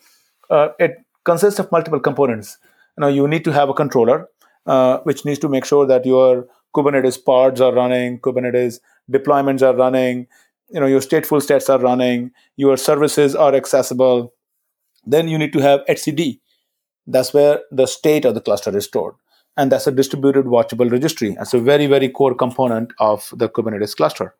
uh, 0.49 0.69
it 0.79 0.97
consists 1.23 1.59
of 1.59 1.71
multiple 1.71 1.99
components. 1.99 2.57
Now, 2.97 3.07
you 3.07 3.27
need 3.27 3.43
to 3.45 3.53
have 3.53 3.69
a 3.69 3.73
controller, 3.73 4.27
uh, 4.65 4.99
which 4.99 5.25
needs 5.25 5.39
to 5.39 5.49
make 5.49 5.65
sure 5.65 5.85
that 5.87 6.05
your 6.05 6.47
Kubernetes 6.75 7.23
pods 7.23 7.61
are 7.61 7.73
running, 7.73 8.19
Kubernetes 8.19 8.79
deployments 9.11 9.61
are 9.61 9.75
running, 9.75 10.27
you 10.69 10.79
know, 10.79 10.85
your 10.85 10.99
stateful 10.99 11.41
states 11.41 11.69
are 11.69 11.79
running, 11.79 12.31
your 12.55 12.77
services 12.77 13.35
are 13.35 13.55
accessible. 13.55 14.33
Then 15.05 15.27
you 15.27 15.37
need 15.37 15.53
to 15.53 15.59
have 15.59 15.81
etcd. 15.89 16.39
That's 17.05 17.33
where 17.33 17.61
the 17.71 17.85
state 17.85 18.25
of 18.25 18.33
the 18.33 18.41
cluster 18.41 18.75
is 18.75 18.85
stored. 18.85 19.15
And 19.55 19.71
that's 19.71 19.87
a 19.87 19.91
distributed 19.91 20.45
watchable 20.45 20.91
registry. 20.91 21.35
That's 21.35 21.53
a 21.53 21.59
very, 21.59 21.87
very 21.87 22.09
core 22.09 22.35
component 22.35 22.91
of 22.99 23.33
the 23.35 23.49
Kubernetes 23.49 23.95
cluster. 23.95 24.35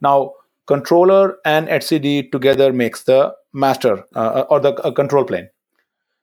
Now, 0.00 0.34
controller 0.66 1.36
and 1.44 1.68
etcd 1.68 2.30
together 2.30 2.72
makes 2.72 3.04
the 3.04 3.34
master 3.52 4.04
uh, 4.14 4.44
or 4.50 4.60
the 4.60 4.74
uh, 4.74 4.90
control 4.92 5.24
plane. 5.24 5.48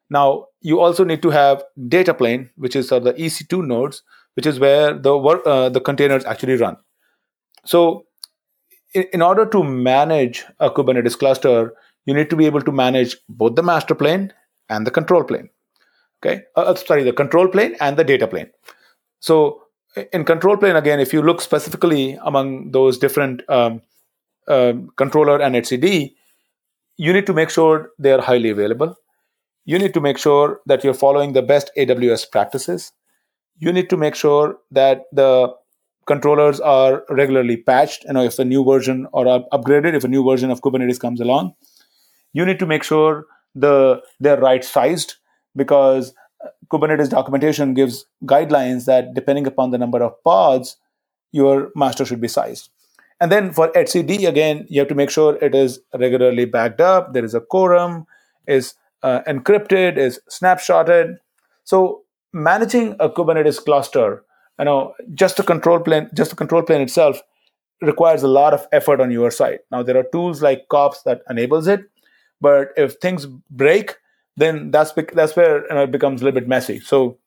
Now, 0.10 0.46
you 0.62 0.80
also 0.80 1.04
need 1.04 1.22
to 1.24 1.32
have 1.32 1.64
data 1.88 2.14
plane, 2.14 2.52
which 2.56 2.76
is 2.76 2.92
uh, 2.92 3.00
the 3.00 3.14
EC2 3.14 3.66
nodes, 3.66 4.04
which 4.36 4.46
is 4.46 4.60
where 4.60 4.94
the 4.94 5.18
work 5.18 5.42
uh, 5.46 5.70
the 5.70 5.82
containers 5.82 6.24
actually 6.26 6.56
run. 6.56 6.78
So, 7.66 8.06
in, 8.94 9.22
order 9.22 9.46
to 9.46 9.64
manage 9.64 10.44
a 10.60 10.70
Kubernetes 10.70 11.18
cluster, 11.18 11.74
you 12.06 12.14
need 12.14 12.30
to 12.30 12.36
be 12.36 12.46
able 12.46 12.62
to 12.62 12.72
manage 12.72 13.18
both 13.30 13.56
the 13.56 13.64
master 13.64 13.96
plane 13.96 14.34
and 14.70 14.86
the 14.88 14.92
control 14.92 15.24
plane. 15.24 15.50
Okay, 16.22 16.44
uh, 16.56 16.62
uh 16.62 16.76
sorry, 16.76 17.04
the 17.04 17.14
control 17.14 17.48
plane 17.48 17.76
and 17.82 17.98
the 17.98 18.04
data 18.04 18.28
plane. 18.28 18.50
So, 19.20 19.64
in 20.12 20.26
control 20.26 20.58
plane 20.58 20.76
again, 20.76 21.00
if 21.00 21.14
you 21.14 21.22
look 21.22 21.42
specifically 21.42 22.18
among 22.24 22.72
those 22.72 22.98
different 22.98 23.42
um, 23.50 23.82
uh, 24.48 24.74
controller 24.98 25.42
and 25.42 25.56
etcd, 25.56 26.14
you 26.98 27.14
need 27.14 27.26
to 27.26 27.34
make 27.34 27.50
sure 27.50 27.92
they 28.00 28.12
are 28.12 28.22
highly 28.22 28.50
available. 28.50 28.96
You 29.66 29.80
need 29.80 29.94
to 29.94 30.02
make 30.02 30.18
sure 30.18 30.62
that 30.66 30.84
you're 30.84 30.94
following 30.94 31.34
the 31.34 31.42
best 31.42 31.72
AWS 31.78 32.30
practices 32.32 32.92
you 33.60 33.72
need 33.72 33.90
to 33.90 33.98
make 33.98 34.16
sure 34.16 34.58
that 34.72 35.04
the 35.12 35.54
controllers 36.06 36.60
are 36.60 37.04
regularly 37.10 37.58
patched. 37.58 38.04
You 38.06 38.14
know, 38.14 38.24
if 38.24 38.40
a 38.40 38.46
new 38.46 38.64
version 38.64 39.08
or 39.12 39.26
upgraded, 39.26 39.94
if 39.94 40.04
a 40.04 40.08
new 40.08 40.24
version 40.24 40.52
of 40.52 40.62
Kubernetes 40.62 41.00
comes 41.00 41.20
along, 41.20 41.54
you 42.34 42.46
need 42.46 42.60
to 42.60 42.66
make 42.66 42.84
sure 42.84 43.26
the 43.56 44.02
they're 44.20 44.40
right 44.40 44.64
sized 44.64 45.16
because 45.56 46.14
Kubernetes 46.72 47.10
documentation 47.10 47.74
gives 47.74 48.06
guidelines 48.26 48.86
that 48.86 49.14
depending 49.14 49.48
upon 49.48 49.72
the 49.72 49.78
number 49.78 50.02
of 50.02 50.22
pods, 50.24 50.78
your 51.32 51.72
master 51.76 52.06
should 52.06 52.22
be 52.22 52.28
sized. 52.28 52.70
And 53.20 53.32
then 53.32 53.54
for 53.54 53.70
etcd, 53.70 54.28
again, 54.28 54.66
you 54.70 54.80
have 54.80 54.90
to 54.90 54.96
make 54.96 55.10
sure 55.10 55.38
it 55.42 55.56
is 55.56 55.80
regularly 55.98 56.46
backed 56.46 56.82
up. 56.82 57.14
There 57.14 57.24
is 57.24 57.34
a 57.34 57.40
quorum, 57.42 58.06
is 58.48 58.74
uh, 59.02 59.22
encrypted, 59.28 59.98
is 59.98 60.20
snapshotted. 60.30 61.18
So 61.64 62.02
managing 62.34 62.96
a 63.00 63.10
Kubernetes 63.10 63.64
cluster, 63.64 64.26
you 64.60 64.66
know, 64.66 64.94
just 65.14 65.40
a 65.40 65.44
control 65.44 65.80
plane, 65.80 66.10
just 66.14 66.30
the 66.30 66.36
control 66.36 66.64
plane 66.64 66.82
itself 66.82 67.22
requires 67.82 68.24
a 68.24 68.28
lot 68.28 68.54
of 68.54 68.68
effort 68.72 69.02
on 69.02 69.12
your 69.12 69.32
side. 69.32 69.60
Now 69.72 69.84
there 69.84 69.98
are 69.98 70.06
tools 70.12 70.42
like 70.42 70.68
Kops 70.70 71.04
that 71.04 71.22
enables 71.30 71.68
it, 71.68 71.82
but 72.40 72.70
if 72.78 72.96
things 72.96 73.26
break, 73.50 73.96
then 74.38 74.72
that's 74.72 74.94
that's 75.14 75.36
where 75.36 75.64
you 75.64 75.76
know, 75.76 75.84
it 75.84 75.92
becomes 75.92 76.22
a 76.22 76.26
little 76.26 76.40
bit 76.40 76.48
messy. 76.48 76.80
So 76.80 77.18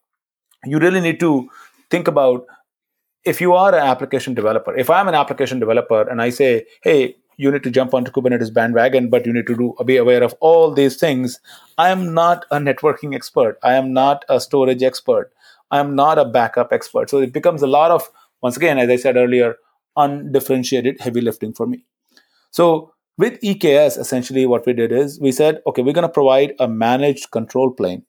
you 0.64 0.78
really 0.78 1.00
need 1.00 1.20
to 1.20 1.48
think 1.90 2.08
about 2.08 2.46
if 3.24 3.40
you 3.40 3.54
are 3.54 3.74
an 3.74 3.82
application 3.82 4.34
developer. 4.34 4.76
If 4.76 4.88
I'm 4.88 5.08
an 5.08 5.14
application 5.14 5.58
developer 5.58 6.08
and 6.08 6.22
I 6.22 6.30
say, 6.30 6.66
hey, 6.82 7.16
you 7.36 7.50
need 7.50 7.62
to 7.64 7.70
jump 7.70 7.92
onto 7.92 8.10
Kubernetes 8.10 8.52
bandwagon, 8.52 9.10
but 9.10 9.26
you 9.26 9.32
need 9.32 9.46
to 9.46 9.56
do 9.56 9.74
be 9.84 9.96
aware 9.96 10.22
of 10.22 10.34
all 10.40 10.72
these 10.72 10.96
things. 10.96 11.38
I 11.76 11.90
am 11.90 12.14
not 12.14 12.46
a 12.50 12.58
networking 12.58 13.14
expert. 13.14 13.58
I 13.62 13.74
am 13.74 13.92
not 13.92 14.24
a 14.28 14.40
storage 14.40 14.82
expert. 14.82 15.32
I 15.70 15.78
am 15.78 15.94
not 15.94 16.18
a 16.18 16.24
backup 16.24 16.72
expert. 16.72 17.10
So 17.10 17.18
it 17.18 17.32
becomes 17.32 17.62
a 17.62 17.66
lot 17.66 17.90
of, 17.90 18.08
once 18.42 18.56
again, 18.56 18.78
as 18.78 18.88
I 18.88 18.96
said 18.96 19.16
earlier, 19.16 19.56
undifferentiated 19.96 21.00
heavy 21.00 21.20
lifting 21.20 21.52
for 21.52 21.66
me. 21.66 21.84
So 22.50 22.92
with 23.18 23.40
EKS, 23.40 23.98
essentially 23.98 24.46
what 24.46 24.66
we 24.66 24.72
did 24.72 24.92
is 24.92 25.18
we 25.20 25.32
said, 25.32 25.60
okay, 25.66 25.82
we're 25.82 25.94
going 25.94 26.02
to 26.02 26.08
provide 26.08 26.54
a 26.58 26.68
managed 26.68 27.30
control 27.30 27.72
plane 27.72 28.04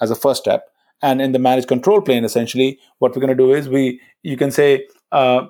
as 0.00 0.10
a 0.10 0.14
first 0.14 0.42
step. 0.42 0.68
And 1.02 1.20
in 1.20 1.32
the 1.32 1.38
managed 1.38 1.68
control 1.68 2.00
plane, 2.00 2.24
essentially, 2.24 2.78
what 2.98 3.14
we're 3.14 3.20
going 3.20 3.36
to 3.36 3.44
do 3.44 3.52
is 3.52 3.68
we, 3.68 4.00
you 4.22 4.36
can 4.36 4.50
say, 4.50 4.86
uh, 5.12 5.46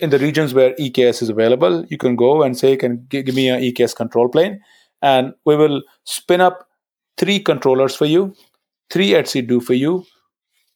in 0.00 0.10
the 0.10 0.18
regions 0.18 0.52
where 0.52 0.74
EKS 0.74 1.22
is 1.22 1.28
available, 1.28 1.86
you 1.86 1.96
can 1.96 2.16
go 2.16 2.42
and 2.42 2.58
say, 2.58 2.76
"Can 2.76 3.06
give 3.08 3.34
me 3.34 3.48
an 3.48 3.62
EKS 3.62 3.94
control 3.96 4.28
plane?" 4.28 4.60
And 5.00 5.32
we 5.46 5.56
will 5.56 5.82
spin 6.04 6.40
up 6.40 6.66
three 7.16 7.38
controllers 7.38 7.96
for 7.96 8.04
you, 8.04 8.34
three 8.90 9.10
etcd 9.10 9.62
for 9.62 9.74
you, 9.74 10.04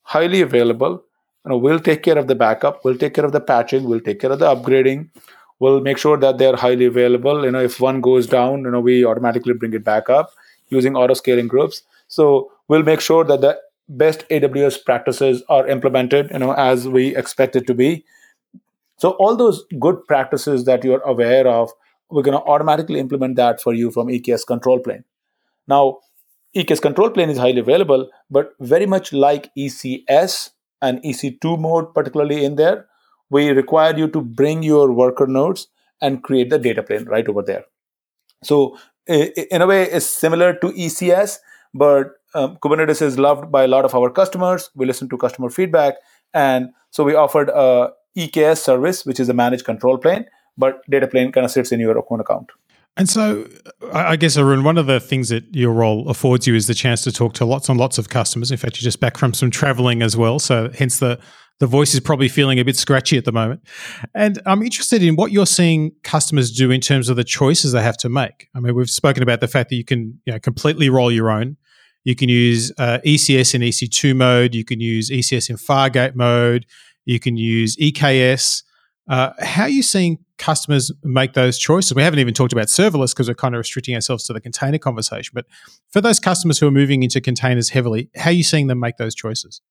highly 0.05 0.41
available. 0.41 1.03
You 1.45 1.51
know, 1.51 1.59
we'll 1.59 1.81
take 1.81 2.03
care 2.03 2.17
of 2.17 2.27
the 2.27 2.35
backup, 2.35 2.85
we'll 2.85 2.97
take 2.97 3.15
care 3.15 3.25
of 3.25 3.33
the 3.33 3.41
patching, 3.41 3.85
we'll 3.85 4.01
take 4.01 4.21
care 4.21 4.33
of 4.33 4.39
the 4.39 4.47
upgrading, 4.47 5.11
we'll 5.59 5.81
make 5.81 5.99
sure 5.99 6.17
that 6.17 6.39
they're 6.39 6.57
highly 6.57 6.87
available. 6.87 7.45
You 7.45 7.51
know, 7.51 7.61
if 7.61 7.81
one 7.81 8.01
goes 8.01 8.27
down, 8.27 8.63
you 8.63 8.71
know, 8.71 8.81
we 8.81 9.05
automatically 9.05 9.53
bring 9.53 9.75
it 9.75 9.85
back 9.85 10.09
up 10.09 10.31
using 10.69 10.97
auto 10.97 11.15
scaling 11.15 11.49
groups. 11.49 11.83
So 12.09 12.51
we'll 12.69 12.83
make 12.83 13.01
sure 13.01 13.25
that 13.25 13.43
the 13.43 13.61
best 13.89 14.27
AWS 14.31 14.85
practices 14.85 15.43
are 15.51 15.67
implemented, 15.67 16.31
you 16.31 16.39
know, 16.39 16.53
as 16.53 16.89
we 16.89 17.15
expect 17.15 17.57
it 17.57 17.67
to 17.67 17.75
be 17.75 18.05
so 18.97 19.11
all 19.13 19.37
those 19.37 19.65
good 19.79 20.07
practices 20.07 20.65
that 20.65 20.85
you're 20.85 21.03
aware 21.03 21.47
of, 21.47 21.71
we're 22.11 22.23
going 22.23 22.39
to 22.39 22.45
automatically 22.45 23.01
implement 23.01 23.37
that 23.37 23.61
for 23.61 23.75
you 23.75 23.91
from 23.91 24.09
EKS 24.09 24.47
control 24.47 24.79
plane. 24.79 25.05
Now, 25.67 25.99
EKS 26.57 26.81
control 26.81 27.11
plane 27.11 27.31
is 27.31 27.39
highly 27.39 27.61
available, 27.61 28.09
but 28.31 28.55
very 28.61 28.87
much 28.87 29.13
like 29.13 29.51
ECS 29.59 30.51
and 30.81 31.03
EC2 31.03 31.59
mode, 31.59 31.93
particularly 31.95 32.45
in 32.45 32.57
there, 32.57 32.87
we 33.31 33.51
require 33.51 33.97
you 33.97 34.09
to 34.09 34.21
bring 34.21 34.63
your 34.63 34.93
worker 34.93 35.27
nodes 35.27 35.69
and 36.01 36.23
create 36.23 36.51
the 36.51 36.59
data 36.59 36.83
plane 36.83 37.05
right 37.05 37.27
over 37.29 37.43
there. 37.43 37.65
So, 38.43 38.79
in 39.07 39.63
a 39.63 39.67
way, 39.67 39.85
it's 39.85 40.07
similar 40.07 40.55
to 40.55 40.69
ECS, 40.69 41.39
but 41.73 42.13
um, 42.35 42.57
Kubernetes 42.57 43.03
is 43.03 43.19
loved 43.19 43.51
by 43.51 43.65
a 43.65 43.69
lot 43.69 43.85
of 43.85 43.95
our 43.95 44.11
customers. 44.11 44.71
We 44.75 44.87
listen 44.87 45.09
to 45.09 45.19
customer 45.19 45.51
feedback, 45.51 45.95
and 46.33 46.71
so 46.91 47.05
we 47.05 47.15
offered 47.15 47.49
a 47.49 47.91
EKS 48.17 48.59
service, 48.59 49.05
which 49.05 49.19
is 49.19 49.29
a 49.29 49.35
managed 49.35 49.65
control 49.65 49.99
plane, 49.99 50.27
but 50.57 50.83
data 50.89 51.09
plane 51.09 51.33
kind 51.33 51.45
of 51.45 51.51
sits 51.51 51.73
in 51.73 51.81
your 51.81 52.05
own 52.11 52.21
account. 52.21 52.51
And 52.97 53.09
so, 53.09 53.49
I 53.93 54.15
guess, 54.15 54.37
Arun, 54.37 54.63
one 54.63 54.79
of 54.79 54.87
the 54.87 55.01
things 55.01 55.29
that 55.31 55.45
your 55.55 55.73
role 55.73 56.09
affords 56.09 56.47
you 56.47 56.55
is 56.55 56.69
the 56.69 56.75
chance 56.75 57.03
to 57.03 57.13
talk 57.13 57.35
to 57.35 57.45
lots 57.45 57.69
and 57.69 57.79
lots 57.79 57.99
of 57.99 58.09
customers. 58.09 58.53
In 58.53 58.57
fact, 58.57 58.77
you're 58.77 58.85
just 58.85 59.01
back 59.01 59.17
from 59.17 59.35
some 59.35 59.51
traveling 59.51 60.01
as 60.01 60.17
well. 60.17 60.39
So, 60.39 60.71
hence 60.79 61.01
the 61.01 61.19
the 61.61 61.67
voice 61.67 61.95
is 61.95 62.01
probably 62.01 62.29
feeling 62.29 62.59
a 62.59 62.65
bit 62.65 62.77
scratchy 62.77 63.17
at 63.17 63.25
the 63.25 63.33
moment. 63.33 63.63
And 64.15 64.41
I'm 64.45 64.63
interested 64.63 65.03
in 65.03 65.15
what 65.15 65.31
you're 65.31 65.47
seeing 65.47 65.93
customers 66.03 66.51
do 66.51 66.71
in 66.71 66.81
terms 66.81 67.09
of 67.09 67.17
the 67.17 67.25
choices 67.25 67.73
they 67.73 67.83
have 67.83 67.97
to 67.99 68.09
make. 68.09 68.49
I 68.55 68.61
mean, 68.61 68.75
we've 68.75 68.91
spoken 68.91 69.23
about 69.23 69.41
the 69.41 69.49
fact 69.49 69.71
that 69.71 69.77
you 69.77 69.85
can 69.85 70.21
you 70.25 70.33
know, 70.33 70.41
completely 70.41 70.89
roll 70.89 71.13
your 71.13 71.31
own. 71.31 71.57
You 72.03 72.17
can 72.17 72.29
use 72.29 72.73
uh, 72.79 72.99
ECS 73.07 73.55
in 73.55 73.63
EC2 73.63 74.17
mode. 74.17 74.55
You 74.55 74.65
can 74.65 74.81
use 74.81 75.11
ECS 75.11 75.49
in 75.49 75.57
Fargate 75.57 76.15
mode. 76.15 76.67
You 77.05 77.21
can 77.21 77.37
use 77.37 77.77
EKS. 77.77 78.63
Uh, 79.09 79.33
how 79.39 79.65
are 79.65 79.69
you 79.69 79.83
seeing 79.83 80.24
customers 80.45 80.93
make 81.03 81.33
those 81.33 81.59
choices? 81.59 81.95
We 81.95 82.03
haven't 82.03 82.19
even 82.19 82.35
talked 82.35 82.53
about 82.53 82.67
serverless 82.67 83.13
because 83.13 83.29
we're 83.29 83.35
kind 83.35 83.55
of 83.55 83.61
restricting 83.61 83.95
ourselves 83.95 84.25
to 84.25 84.35
the 84.35 84.41
container 84.43 84.77
conversation. 84.77 85.33
But 85.35 85.47
for 85.91 86.03
those 86.03 86.21
customers 86.21 86.59
who 86.59 86.67
are 86.67 86.71
moving 86.71 87.03
into 87.03 87.21
containers 87.21 87.71
heavily, 87.71 88.11
how 88.15 88.29
are 88.29 88.35
you 88.35 88.43
seeing 88.43 88.67
them 88.67 88.79
make 88.79 88.99
those 88.99 89.15
choices? 89.15 89.63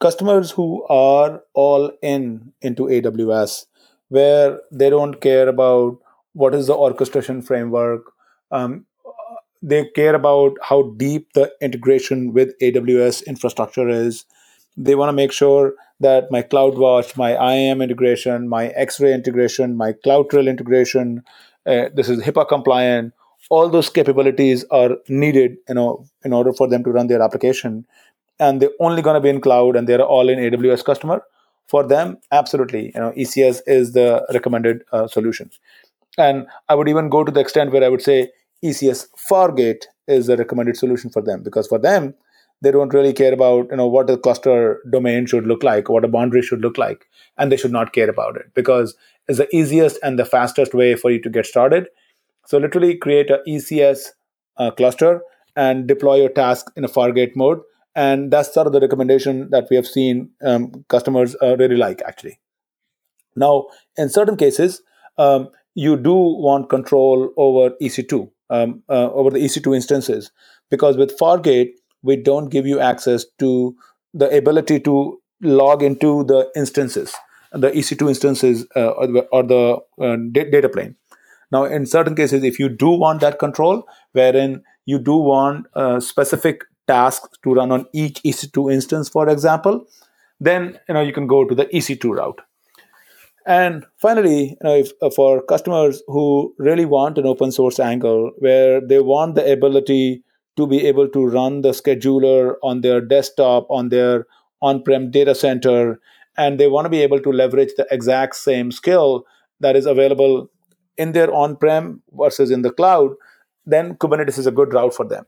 Customers 0.00 0.50
who 0.50 0.84
are 0.88 1.42
all 1.52 1.92
in 2.02 2.52
into 2.62 2.84
AWS, 2.84 3.66
where 4.08 4.60
they 4.72 4.88
don't 4.88 5.20
care 5.20 5.48
about 5.48 5.98
what 6.32 6.54
is 6.54 6.66
the 6.66 6.74
orchestration 6.74 7.42
framework, 7.42 8.10
um, 8.50 8.86
they 9.60 9.84
care 9.94 10.14
about 10.14 10.56
how 10.62 10.94
deep 10.96 11.34
the 11.34 11.52
integration 11.60 12.32
with 12.32 12.58
AWS 12.60 13.26
infrastructure 13.26 13.88
is. 13.88 14.24
They 14.78 14.94
want 14.94 15.10
to 15.10 15.12
make 15.12 15.30
sure 15.30 15.74
that 16.02 16.30
my 16.30 16.42
CloudWatch, 16.42 17.16
my 17.16 17.32
IAM 17.54 17.80
integration, 17.80 18.48
my 18.48 18.68
X-ray 18.68 19.12
integration, 19.12 19.76
my 19.76 19.92
CloudTrail 20.04 20.48
integration, 20.48 21.22
uh, 21.66 21.88
this 21.94 22.08
is 22.08 22.22
HIPAA 22.22 22.48
compliant. 22.48 23.14
All 23.50 23.68
those 23.68 23.88
capabilities 23.88 24.64
are 24.70 24.90
needed, 25.08 25.56
you 25.68 25.74
know, 25.74 26.04
in 26.24 26.32
order 26.32 26.52
for 26.52 26.68
them 26.68 26.84
to 26.84 26.90
run 26.90 27.06
their 27.06 27.22
application. 27.22 27.86
And 28.38 28.60
they're 28.60 28.70
only 28.80 29.02
going 29.02 29.14
to 29.14 29.20
be 29.20 29.28
in 29.28 29.40
cloud, 29.40 29.76
and 29.76 29.88
they're 29.88 30.02
all 30.02 30.28
in 30.28 30.38
AWS 30.38 30.84
customer. 30.84 31.22
For 31.68 31.86
them, 31.86 32.18
absolutely, 32.30 32.92
you 32.94 33.00
know, 33.00 33.12
ECS 33.12 33.60
is 33.66 33.92
the 33.92 34.26
recommended 34.32 34.82
uh, 34.92 35.06
solution. 35.06 35.50
And 36.18 36.46
I 36.68 36.74
would 36.74 36.88
even 36.88 37.08
go 37.08 37.24
to 37.24 37.32
the 37.32 37.40
extent 37.40 37.72
where 37.72 37.84
I 37.84 37.88
would 37.88 38.02
say 38.02 38.30
ECS 38.64 39.06
Fargate 39.30 39.84
is 40.06 40.26
the 40.26 40.36
recommended 40.36 40.76
solution 40.76 41.10
for 41.10 41.22
them 41.22 41.42
because 41.42 41.66
for 41.66 41.78
them, 41.78 42.14
they 42.62 42.70
don't 42.70 42.94
really 42.94 43.12
care 43.12 43.32
about 43.34 43.66
you 43.70 43.76
know 43.76 43.86
what 43.86 44.08
a 44.08 44.16
cluster 44.16 44.80
domain 44.90 45.26
should 45.26 45.46
look 45.46 45.62
like 45.62 45.88
what 45.88 46.04
a 46.04 46.08
boundary 46.08 46.42
should 46.42 46.60
look 46.60 46.78
like 46.78 47.06
and 47.36 47.50
they 47.50 47.56
should 47.56 47.72
not 47.72 47.92
care 47.92 48.08
about 48.08 48.36
it 48.36 48.46
because 48.54 48.96
it's 49.28 49.38
the 49.38 49.54
easiest 49.54 49.98
and 50.02 50.18
the 50.18 50.24
fastest 50.24 50.74
way 50.74 50.94
for 50.94 51.10
you 51.10 51.20
to 51.22 51.30
get 51.30 51.46
started. 51.46 51.88
So 52.46 52.58
literally 52.58 52.96
create 52.96 53.30
a 53.30 53.40
ecs 53.48 54.06
uh, 54.56 54.70
cluster 54.72 55.22
and 55.54 55.86
deploy 55.86 56.16
your 56.16 56.28
task 56.28 56.66
in 56.76 56.84
a 56.84 56.88
fargate 56.88 57.36
mode. 57.36 57.60
And 57.94 58.32
that's 58.32 58.52
sort 58.52 58.66
of 58.66 58.72
the 58.72 58.80
recommendation 58.80 59.50
that 59.50 59.68
we 59.70 59.76
have 59.76 59.86
seen 59.86 60.30
um, 60.42 60.84
customers 60.88 61.36
uh, 61.42 61.56
really 61.56 61.76
like 61.76 62.02
actually. 62.06 62.40
Now 63.36 63.66
in 63.96 64.08
certain 64.08 64.36
cases 64.36 64.82
um, 65.18 65.48
you 65.74 65.96
do 65.96 66.14
want 66.14 66.68
control 66.68 67.32
over 67.36 67.74
ec2 67.82 68.30
um, 68.50 68.82
uh, 68.88 69.10
over 69.12 69.30
the 69.30 69.38
ec2 69.38 69.74
instances 69.74 70.30
because 70.70 70.96
with 70.96 71.18
fargate 71.18 71.72
we 72.02 72.16
don't 72.16 72.48
give 72.48 72.66
you 72.66 72.80
access 72.80 73.24
to 73.38 73.76
the 74.14 74.28
ability 74.36 74.80
to 74.80 75.20
log 75.40 75.82
into 75.82 76.24
the 76.24 76.50
instances, 76.56 77.14
the 77.52 77.70
EC2 77.70 78.08
instances 78.08 78.66
uh, 78.76 78.90
or 78.90 79.06
the, 79.06 79.20
or 79.32 79.42
the 79.42 79.78
uh, 80.00 80.16
data 80.32 80.68
plane. 80.68 80.96
Now, 81.50 81.64
in 81.64 81.86
certain 81.86 82.14
cases, 82.14 82.44
if 82.44 82.58
you 82.58 82.68
do 82.68 82.90
want 82.90 83.20
that 83.20 83.38
control, 83.38 83.86
wherein 84.12 84.62
you 84.86 84.98
do 84.98 85.16
want 85.16 85.66
uh, 85.74 86.00
specific 86.00 86.64
tasks 86.86 87.38
to 87.44 87.54
run 87.54 87.70
on 87.70 87.86
each 87.92 88.22
EC2 88.22 88.72
instance, 88.72 89.08
for 89.08 89.28
example, 89.28 89.86
then 90.40 90.78
you 90.88 90.94
know 90.94 91.00
you 91.00 91.12
can 91.12 91.26
go 91.26 91.44
to 91.44 91.54
the 91.54 91.66
EC2 91.66 92.16
route. 92.16 92.40
And 93.44 93.84
finally, 93.98 94.50
you 94.50 94.56
know, 94.62 94.76
if, 94.76 94.92
uh, 95.02 95.10
for 95.10 95.42
customers 95.42 96.02
who 96.06 96.54
really 96.58 96.84
want 96.84 97.18
an 97.18 97.26
open 97.26 97.52
source 97.52 97.80
angle, 97.80 98.32
where 98.38 98.80
they 98.80 99.00
want 99.00 99.34
the 99.34 99.52
ability 99.52 100.22
to 100.56 100.66
be 100.66 100.86
able 100.86 101.08
to 101.08 101.26
run 101.26 101.62
the 101.62 101.70
scheduler 101.70 102.54
on 102.62 102.80
their 102.80 103.00
desktop, 103.00 103.66
on 103.70 103.88
their 103.88 104.26
on 104.60 104.82
prem 104.82 105.10
data 105.10 105.34
center, 105.34 106.00
and 106.36 106.58
they 106.58 106.68
want 106.68 106.84
to 106.84 106.90
be 106.90 107.02
able 107.02 107.20
to 107.20 107.30
leverage 107.30 107.70
the 107.76 107.86
exact 107.90 108.36
same 108.36 108.70
skill 108.70 109.24
that 109.60 109.76
is 109.76 109.86
available 109.86 110.50
in 110.96 111.12
their 111.12 111.32
on 111.32 111.56
prem 111.56 112.02
versus 112.12 112.50
in 112.50 112.62
the 112.62 112.70
cloud, 112.70 113.12
then 113.66 113.94
Kubernetes 113.96 114.38
is 114.38 114.46
a 114.46 114.52
good 114.52 114.72
route 114.72 114.94
for 114.94 115.06
them. 115.06 115.24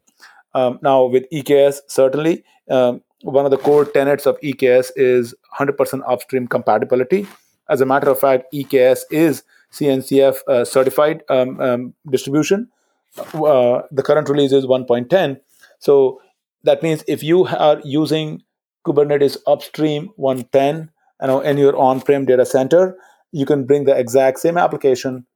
Um, 0.55 0.79
now, 0.83 1.05
with 1.05 1.25
EKS, 1.33 1.81
certainly, 1.89 2.45
um, 2.71 3.03
one 3.23 3.45
of 3.45 3.51
the 3.51 3.57
core 3.57 3.85
tenets 3.85 4.27
of 4.27 4.39
EKS 4.41 4.91
is 4.97 5.35
100% 5.59 6.03
upstream 6.07 6.47
compatibility. 6.47 7.27
As 7.69 7.81
a 7.81 7.87
matter 7.87 8.11
of 8.11 8.21
fact, 8.21 8.53
EKS 8.53 9.01
is 9.11 9.43
CNCF 9.73 10.37
uh, 10.47 10.65
certified 10.65 11.25
um, 11.29 11.61
um 11.61 11.95
distribution 12.09 12.69
uh, 13.19 13.83
the 13.91 14.03
current 14.03 14.29
release 14.29 14.53
is 14.53 14.67
1.10. 14.67 15.41
So 15.79 16.21
that 16.65 16.83
means 16.83 17.05
if 17.07 17.23
you 17.23 17.47
are 17.47 17.81
using 17.85 18.43
Kubernetes 18.87 19.39
upstream 19.47 20.11
110 20.17 20.91
you 21.21 21.27
know, 21.27 21.41
in 21.41 21.57
your 21.57 21.77
on-prem 21.77 22.27
data 22.27 22.45
center, 22.45 22.97
you 23.33 23.47
can 23.47 23.65
bring 23.65 23.85
the 23.85 23.97
exact 23.97 24.39
same 24.39 24.59
application 24.59 25.27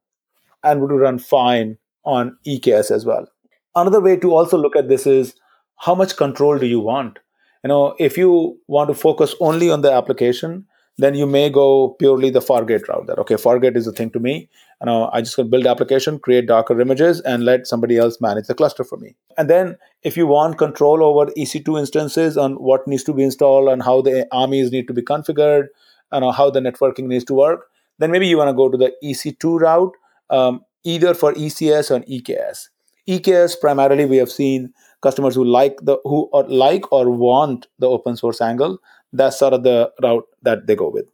and 0.63 0.81
would 0.81 0.91
run 0.91 1.19
fine 1.19 1.77
on 2.03 2.37
EKS 2.47 2.91
as 2.91 3.05
well. 3.05 3.27
Another 3.75 4.01
way 4.01 4.17
to 4.17 4.33
also 4.33 4.57
look 4.57 4.75
at 4.75 4.89
this 4.89 5.07
is 5.07 5.35
how 5.77 5.95
much 5.95 6.17
control 6.17 6.57
do 6.57 6.65
you 6.65 6.79
want? 6.79 7.19
You 7.63 7.69
know, 7.69 7.95
if 7.99 8.17
you 8.17 8.59
want 8.67 8.89
to 8.89 8.93
focus 8.93 9.35
only 9.39 9.69
on 9.69 9.81
the 9.81 9.91
application, 9.91 10.65
then 10.97 11.15
you 11.15 11.25
may 11.25 11.49
go 11.49 11.95
purely 11.99 12.29
the 12.29 12.39
Fargate 12.39 12.87
route. 12.87 13.07
That 13.07 13.19
okay, 13.19 13.35
Fargate 13.35 13.77
is 13.77 13.85
the 13.85 13.93
thing 13.93 14.11
to 14.11 14.19
me. 14.19 14.49
You 14.81 14.85
know, 14.85 15.09
I 15.11 15.21
just 15.21 15.35
build 15.49 15.67
application, 15.67 16.19
create 16.19 16.47
Docker 16.47 16.79
images, 16.79 17.19
and 17.21 17.43
let 17.43 17.67
somebody 17.67 17.97
else 17.97 18.21
manage 18.21 18.47
the 18.47 18.55
cluster 18.55 18.83
for 18.83 18.97
me. 18.97 19.15
And 19.37 19.49
then 19.49 19.77
if 20.03 20.15
you 20.15 20.25
want 20.25 20.57
control 20.57 21.03
over 21.03 21.31
EC2 21.31 21.79
instances 21.79 22.37
on 22.37 22.53
what 22.53 22.87
needs 22.87 23.03
to 23.03 23.13
be 23.13 23.23
installed 23.23 23.67
and 23.67 23.83
how 23.83 24.01
the 24.01 24.25
AMIs 24.33 24.71
need 24.71 24.87
to 24.87 24.93
be 24.93 25.01
configured, 25.01 25.67
and 26.11 26.35
how 26.35 26.49
the 26.49 26.59
networking 26.59 27.05
needs 27.05 27.23
to 27.25 27.33
work, 27.33 27.67
then 27.97 28.11
maybe 28.11 28.27
you 28.27 28.37
want 28.37 28.49
to 28.49 28.53
go 28.53 28.69
to 28.69 28.77
the 28.77 28.91
EC2 29.03 29.59
route, 29.59 29.93
um, 30.29 30.61
either 30.83 31.13
for 31.13 31.33
ECS 31.33 31.91
or 31.91 31.99
EKS. 32.05 32.69
EKS 33.07 33.59
primarily 33.59 34.05
we 34.05 34.17
have 34.17 34.31
seen 34.31 34.73
customers 35.01 35.35
who 35.35 35.43
like 35.43 35.77
the 35.81 35.97
who 36.03 36.29
or 36.31 36.43
like 36.47 36.91
or 36.91 37.09
want 37.09 37.67
the 37.79 37.87
open 37.87 38.15
source 38.15 38.39
angle 38.39 38.77
that's 39.11 39.39
sort 39.39 39.53
of 39.53 39.63
the 39.63 39.91
route 40.03 40.27
that 40.43 40.67
they 40.67 40.75
go 40.75 40.89
with. 40.89 41.09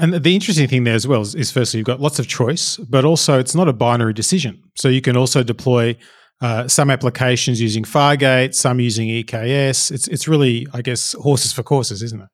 And 0.00 0.14
the 0.14 0.34
interesting 0.34 0.66
thing 0.66 0.84
there 0.84 0.94
as 0.94 1.06
well 1.06 1.20
is, 1.20 1.34
is, 1.34 1.52
firstly, 1.52 1.78
you've 1.78 1.86
got 1.86 2.00
lots 2.00 2.18
of 2.18 2.26
choice, 2.26 2.78
but 2.78 3.04
also 3.04 3.38
it's 3.38 3.54
not 3.54 3.68
a 3.68 3.74
binary 3.74 4.14
decision. 4.14 4.62
So 4.74 4.88
you 4.88 5.02
can 5.02 5.14
also 5.14 5.42
deploy 5.42 5.94
uh, 6.40 6.66
some 6.68 6.90
applications 6.90 7.60
using 7.60 7.84
Fargate, 7.84 8.54
some 8.54 8.80
using 8.80 9.08
EKS. 9.08 9.90
It's 9.90 10.08
it's 10.08 10.26
really, 10.26 10.66
I 10.72 10.80
guess, 10.80 11.12
horses 11.12 11.52
for 11.52 11.62
courses, 11.62 12.02
isn't 12.02 12.22
it? 12.22 12.28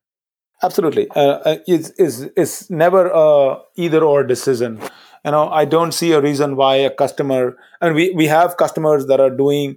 Absolutely, 0.63 1.09
uh, 1.09 1.39
uh 1.45 1.57
it's, 1.67 1.91
it's 1.97 2.21
it's 2.37 2.69
never 2.69 3.11
a 3.13 3.57
either 3.75 4.01
or 4.01 4.23
decision. 4.23 4.79
You 5.25 5.31
know, 5.31 5.49
I 5.49 5.65
don't 5.65 5.91
see 5.91 6.13
a 6.13 6.21
reason 6.21 6.55
why 6.55 6.75
a 6.75 6.89
customer, 6.89 7.57
and 7.81 7.95
we 7.95 8.11
we 8.11 8.27
have 8.27 8.55
customers 8.55 9.07
that 9.07 9.19
are 9.19 9.29
doing 9.29 9.75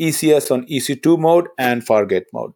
ECS 0.00 0.50
on 0.50 0.66
EC2 0.66 1.18
mode 1.18 1.48
and 1.56 1.86
Fargate 1.86 2.26
mode 2.32 2.52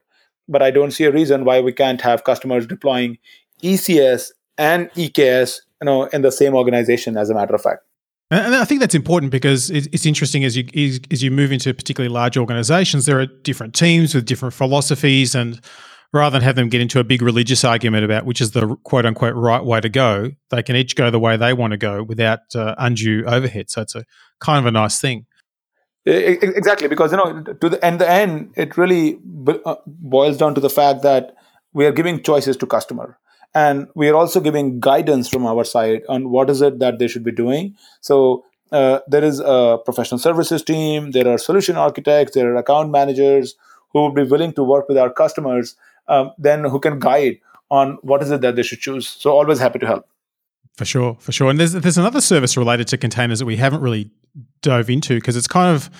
but 0.49 0.63
I 0.63 0.71
don't 0.71 0.91
see 0.91 1.05
a 1.05 1.13
reason 1.13 1.45
why 1.45 1.61
we 1.61 1.73
can't 1.73 2.01
have 2.01 2.25
customers 2.25 2.67
deploying 2.67 3.19
ECS 3.63 4.31
and 4.59 4.91
EKS, 4.93 5.57
you 5.81 5.87
know, 5.87 6.05
in 6.05 6.23
the 6.23 6.33
same 6.33 6.55
organization. 6.55 7.17
As 7.17 7.31
a 7.31 7.35
matter 7.35 7.55
of 7.55 7.63
fact. 7.63 7.81
And 8.31 8.55
I 8.55 8.65
think 8.65 8.81
that's 8.81 8.95
important 8.95 9.31
because 9.31 9.69
it's 9.69 10.07
interesting 10.07 10.43
as 10.43 10.57
you 10.57 10.65
as 11.11 11.23
you 11.23 11.31
move 11.31 11.53
into 11.53 11.75
particularly 11.75 12.13
large 12.13 12.39
organizations, 12.39 13.05
there 13.05 13.21
are 13.21 13.27
different 13.27 13.75
teams 13.75 14.15
with 14.15 14.25
different 14.25 14.55
philosophies, 14.55 15.35
and 15.35 15.61
rather 16.15 16.39
than 16.39 16.43
have 16.43 16.57
them 16.57 16.71
get 16.71 16.81
into 16.81 16.99
a 16.99 17.05
big 17.05 17.21
religious 17.21 17.63
argument 17.63 18.05
about 18.05 18.25
which 18.25 18.41
is 18.41 18.53
the 18.53 18.77
quote 18.85 19.05
unquote 19.05 19.35
right 19.35 19.63
way 19.63 19.81
to 19.81 19.91
go, 19.91 20.31
they 20.51 20.63
can 20.63 20.77
each 20.77 20.97
go 20.97 21.11
the 21.11 21.19
way 21.19 21.37
they 21.37 21.53
want 21.53 21.73
to 21.73 21.77
go 21.77 22.03
without 22.03 22.41
uh, 22.55 22.75
undue 22.79 23.23
overhead. 23.27 23.71
So 23.71 23.83
it's 23.83 23.95
a 23.95 24.05
kind 24.41 24.59
of 24.59 24.67
a 24.67 24.71
nice 24.71 24.99
thing. 24.99 25.27
Exactly, 26.05 26.89
because 26.89 27.13
you 27.13 27.19
know, 27.19 27.43
to 27.43 27.69
the 27.69 27.85
end, 27.85 28.01
the 28.01 28.11
end, 28.11 28.53
it 28.57 28.77
really 28.77 29.19
uh, 29.65 29.77
boils 29.87 30.37
down 30.37 30.55
to 30.55 30.61
the 30.61 30.71
fact 30.71 31.03
that 31.03 31.35
we 31.73 31.87
are 31.87 31.93
giving 31.93 32.23
choices 32.23 32.57
to 32.57 32.67
customer, 32.67 33.19
and 33.55 33.89
we 33.95 34.09
are 34.09 34.15
also 34.15 34.41
giving 34.41 34.81
guidance 34.81 35.29
from 35.29 35.47
our 35.47 35.65
side 35.65 36.03
on 36.09 36.31
what 36.31 36.49
is 36.51 36.63
it 36.63 36.79
that 36.79 36.99
they 36.99 37.09
should 37.09 37.25
be 37.25 37.33
doing. 37.33 37.75
So 38.01 38.45
uh, 38.71 39.01
there 39.07 39.23
is 39.23 39.41
a 39.41 39.79
professional 39.85 40.19
services 40.19 40.63
team, 40.63 41.11
there 41.11 41.29
are 41.29 41.39
solution 41.39 41.77
architects, 41.77 42.35
there 42.35 42.53
are 42.53 42.57
account 42.57 42.91
managers 42.91 43.55
who 43.93 44.05
would 44.05 44.15
be 44.15 44.23
willing 44.23 44.53
to 44.55 44.65
work 44.65 44.89
with 44.89 44.97
our 44.97 45.13
customers, 45.13 45.77
um, 46.09 46.33
then 46.39 46.65
who 46.65 46.81
can 46.81 46.99
guide 46.99 47.39
on 47.71 47.99
what 48.03 48.23
is 48.23 48.31
it 48.31 48.41
that 48.41 48.57
they 48.57 48.63
should 48.63 48.81
choose. 48.81 49.09
So 49.09 49.31
always 49.31 49.59
happy 49.59 49.79
to 49.81 49.87
help. 49.87 50.09
For 50.77 50.87
sure, 50.87 51.17
for 51.21 51.33
sure. 51.33 51.51
And 51.51 51.61
there's 51.61 51.73
there's 51.73 51.99
another 51.99 52.23
service 52.23 52.57
related 52.57 52.89
to 52.89 52.97
containers 52.97 53.41
that 53.41 53.45
we 53.45 53.57
haven't 53.57 53.83
really 53.83 54.11
dove 54.63 54.89
into 54.89 55.17
because 55.17 55.37
it's 55.37 55.47
kind 55.47 55.75
of 55.75 55.91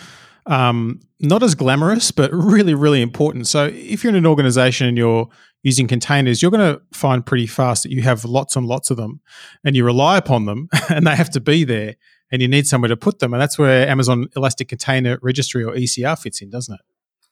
um, 0.47 1.01
not 1.21 1.43
as 1.43 1.55
glamorous, 1.55 2.11
but 2.11 2.33
really, 2.33 2.75
really 2.75 3.03
important. 3.03 3.47
So 3.47 3.67
if 3.67 4.03
you're 4.03 4.11
in 4.11 4.17
an 4.17 4.27
organization 4.27 4.87
and 4.87 4.97
you're 4.97 5.29
using 5.63 5.87
containers, 5.87 6.43
you're 6.43 6.51
going 6.51 6.75
to 6.75 6.83
find 6.93 7.25
pretty 7.25 7.47
fast 7.47 7.85
that 7.85 7.93
you 7.93 8.03
have 8.03 8.25
lots 8.25 8.57
and 8.57 8.67
lots 8.67 8.91
of 8.91 8.97
them 8.97 9.21
and 9.65 9.77
you 9.77 9.85
rely 9.85 10.19
upon 10.19 10.47
them 10.47 10.69
and 10.91 11.07
they 11.07 11.15
have 11.15 11.31
to 11.31 11.41
be 11.41 11.65
there 11.65 11.97
and 12.31 12.43
you 12.43 12.49
need 12.49 12.67
somewhere 12.67 12.89
to 12.89 12.97
put 12.97 13.19
them. 13.21 13.33
And 13.33 13.41
that's 13.41 13.59
where 13.59 13.89
Amazon 13.89 14.27
Elastic 14.37 14.69
Container 14.69 15.19
Registry 15.23 15.65
or 15.65 15.75
ECR 15.75 16.19
fits 16.19 16.43
in, 16.43 16.51
doesn't 16.51 16.75
it? 16.75 16.81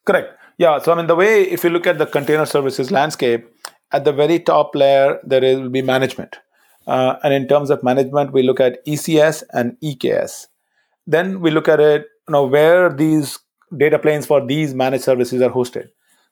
Correct. 0.05 0.37
Yeah. 0.57 0.79
So, 0.79 0.93
I 0.93 0.95
mean, 0.95 1.07
the 1.07 1.15
way, 1.15 1.43
if 1.43 1.63
you 1.63 1.69
look 1.69 1.87
at 1.87 1.97
the 1.97 2.05
container 2.05 2.45
services 2.45 2.91
landscape, 2.91 3.47
at 3.91 4.05
the 4.05 4.13
very 4.13 4.39
top 4.39 4.73
layer, 4.75 5.19
there 5.23 5.41
will 5.41 5.69
be 5.69 5.81
management. 5.81 6.37
Uh, 6.87 7.15
and 7.23 7.33
in 7.33 7.47
terms 7.47 7.69
of 7.69 7.83
management, 7.83 8.31
we 8.31 8.43
look 8.43 8.59
at 8.59 8.85
ECS 8.85 9.43
and 9.53 9.77
EKS. 9.83 10.47
Then 11.05 11.41
we 11.41 11.51
look 11.51 11.67
at 11.67 11.79
it, 11.79 12.05
you 12.27 12.31
know, 12.31 12.45
where 12.45 12.91
these 12.91 13.39
data 13.75 13.99
planes 13.99 14.25
for 14.25 14.45
these 14.45 14.73
managed 14.73 15.03
services 15.03 15.41
are 15.41 15.49
hosted. 15.49 15.89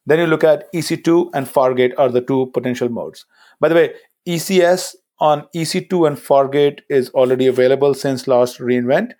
Then 0.09 0.17
you 0.17 0.25
look 0.25 0.43
at 0.43 0.73
EC2 0.73 1.29
and 1.35 1.45
Fargate 1.45 1.93
are 1.99 2.09
the 2.09 2.21
two 2.21 2.47
potential 2.47 2.89
modes. 2.89 3.27
By 3.59 3.69
the 3.69 3.75
way, 3.75 3.93
ECS 4.27 4.95
on 5.19 5.47
EC2 5.55 6.07
and 6.07 6.17
Fargate 6.17 6.79
is 6.89 7.11
already 7.11 7.45
available 7.45 7.93
since 7.93 8.27
last 8.27 8.57
reInvent. 8.57 9.11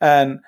And 0.00 0.40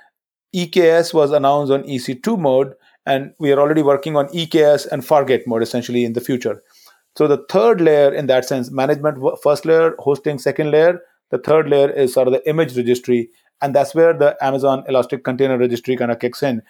EKS 0.54 1.14
was 1.14 1.30
announced 1.30 1.70
on 1.70 1.84
EC2 1.84 2.36
mode, 2.36 2.72
and 3.04 3.32
we 3.38 3.52
are 3.52 3.60
already 3.60 3.82
working 3.82 4.16
on 4.16 4.26
EKS 4.28 4.88
and 4.90 5.02
Fargate 5.02 5.46
mode 5.46 5.62
essentially 5.62 6.04
in 6.04 6.14
the 6.14 6.20
future. 6.20 6.64
So 7.16 7.28
the 7.28 7.44
third 7.48 7.80
layer 7.80 8.12
in 8.12 8.26
that 8.26 8.44
sense, 8.44 8.72
management 8.72 9.18
first 9.40 9.64
layer, 9.64 9.94
hosting 10.00 10.40
second 10.40 10.72
layer, 10.72 11.00
the 11.30 11.38
third 11.38 11.68
layer 11.68 11.90
is 11.90 12.12
sort 12.12 12.26
of 12.26 12.34
the 12.34 12.48
image 12.48 12.76
registry. 12.76 13.30
And 13.62 13.72
that's 13.72 13.94
where 13.94 14.12
the 14.12 14.36
Amazon 14.42 14.82
Elastic 14.88 15.22
Container 15.22 15.56
Registry 15.56 15.96
kind 15.96 16.10
of 16.10 16.18
kicks 16.18 16.42
in. 16.42 16.62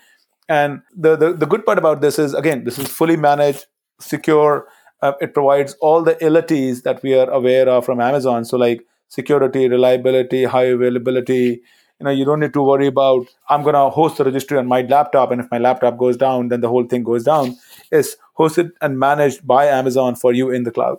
And 0.48 0.82
the, 0.94 1.16
the, 1.16 1.32
the 1.32 1.46
good 1.46 1.66
part 1.66 1.78
about 1.78 2.00
this 2.00 2.18
is, 2.18 2.34
again, 2.34 2.64
this 2.64 2.78
is 2.78 2.88
fully 2.88 3.16
managed, 3.16 3.66
secure. 4.00 4.68
Uh, 5.02 5.12
it 5.20 5.34
provides 5.34 5.74
all 5.80 6.02
the 6.02 6.16
abilities 6.16 6.82
that 6.82 7.02
we 7.02 7.14
are 7.14 7.28
aware 7.30 7.68
of 7.68 7.84
from 7.84 8.00
Amazon. 8.00 8.44
So, 8.44 8.56
like 8.56 8.82
security, 9.08 9.68
reliability, 9.68 10.44
high 10.44 10.64
availability. 10.64 11.62
You 11.98 12.04
know, 12.04 12.10
you 12.10 12.24
don't 12.24 12.40
need 12.40 12.52
to 12.52 12.62
worry 12.62 12.86
about 12.86 13.26
I'm 13.48 13.62
going 13.62 13.74
to 13.74 13.88
host 13.88 14.18
the 14.18 14.24
registry 14.24 14.58
on 14.58 14.66
my 14.66 14.82
laptop, 14.82 15.30
and 15.30 15.40
if 15.40 15.50
my 15.50 15.58
laptop 15.58 15.98
goes 15.98 16.16
down, 16.16 16.48
then 16.48 16.60
the 16.60 16.68
whole 16.68 16.86
thing 16.86 17.02
goes 17.02 17.24
down. 17.24 17.56
It's 17.90 18.16
hosted 18.38 18.70
and 18.82 18.98
managed 18.98 19.46
by 19.46 19.66
Amazon 19.66 20.14
for 20.14 20.32
you 20.32 20.50
in 20.50 20.64
the 20.64 20.70
cloud. 20.70 20.98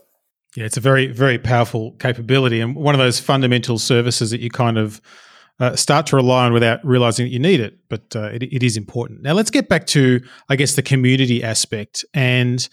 Yeah, 0.56 0.66
it's 0.66 0.78
a 0.78 0.82
very, 0.82 1.08
very 1.08 1.38
powerful 1.38 1.92
capability, 2.00 2.60
and 2.62 2.76
one 2.76 2.96
of 2.96 3.00
those 3.00 3.20
fundamental 3.20 3.78
services 3.78 4.32
that 4.32 4.40
you 4.40 4.50
kind 4.50 4.78
of 4.78 5.02
uh, 5.60 5.76
start 5.76 6.06
to 6.08 6.16
rely 6.16 6.46
on 6.46 6.54
without 6.54 6.84
realizing 6.86 7.26
that 7.26 7.32
you 7.32 7.40
need 7.40 7.60
it, 7.60 7.80
but 7.90 8.16
uh, 8.16 8.30
it, 8.34 8.44
it 8.44 8.64
is 8.64 8.78
important. 8.78 9.24
Now, 9.24 9.34
let's 9.34 9.50
get 9.50 9.70
back 9.70 9.88
to, 9.88 10.22
I 10.50 10.56
guess, 10.56 10.76
the 10.76 10.84
community 10.84 11.44
aspect. 11.44 12.06
And 12.14 12.68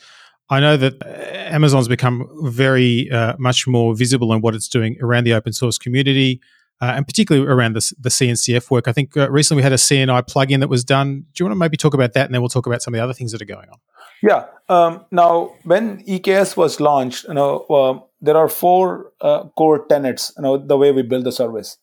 I 0.50 0.60
know 0.60 0.76
that 0.76 1.02
uh, 1.02 1.54
Amazon's 1.54 1.88
become 1.88 2.28
very 2.42 3.10
uh, 3.10 3.34
much 3.38 3.66
more 3.66 3.94
visible 3.94 4.32
in 4.34 4.42
what 4.42 4.54
it's 4.54 4.68
doing 4.68 4.96
around 5.00 5.24
the 5.24 5.32
open 5.32 5.52
source 5.52 5.78
community. 5.78 6.40
Uh, 6.80 6.94
and 6.96 7.06
particularly 7.06 7.46
around 7.46 7.74
the, 7.76 7.92
the 8.00 8.08
CNCF 8.08 8.68
work. 8.68 8.88
I 8.88 8.92
think 8.92 9.16
uh, 9.16 9.30
recently 9.30 9.60
we 9.60 9.62
had 9.62 9.72
a 9.72 9.76
CNI 9.76 10.22
plugin 10.28 10.58
that 10.58 10.68
was 10.68 10.84
done. 10.84 11.24
Do 11.32 11.42
you 11.42 11.46
want 11.46 11.54
to 11.54 11.58
maybe 11.58 11.76
talk 11.76 11.94
about 11.94 12.14
that, 12.14 12.26
and 12.26 12.34
then 12.34 12.42
we'll 12.42 12.48
talk 12.48 12.66
about 12.66 12.82
some 12.82 12.92
of 12.92 12.98
the 12.98 13.02
other 13.02 13.14
things 13.14 13.30
that 13.30 13.40
are 13.40 13.46
going 13.46 13.68
on? 13.70 13.78
Yeah. 14.20 14.46
Um, 14.68 15.06
now, 15.12 15.54
when 15.62 16.02
EKS 16.04 16.56
was 16.56 16.80
launched, 16.80 17.26
you 17.28 17.34
know, 17.34 18.10
there 18.20 18.36
are 18.36 18.48
four 18.48 19.12
core 19.56 19.86
tenets. 19.86 20.32
You 20.36 20.42
know, 20.42 20.58
the 20.58 20.76
way 20.76 20.90
we 20.90 21.02
build 21.02 21.24
the 21.24 21.32
service. 21.32 21.78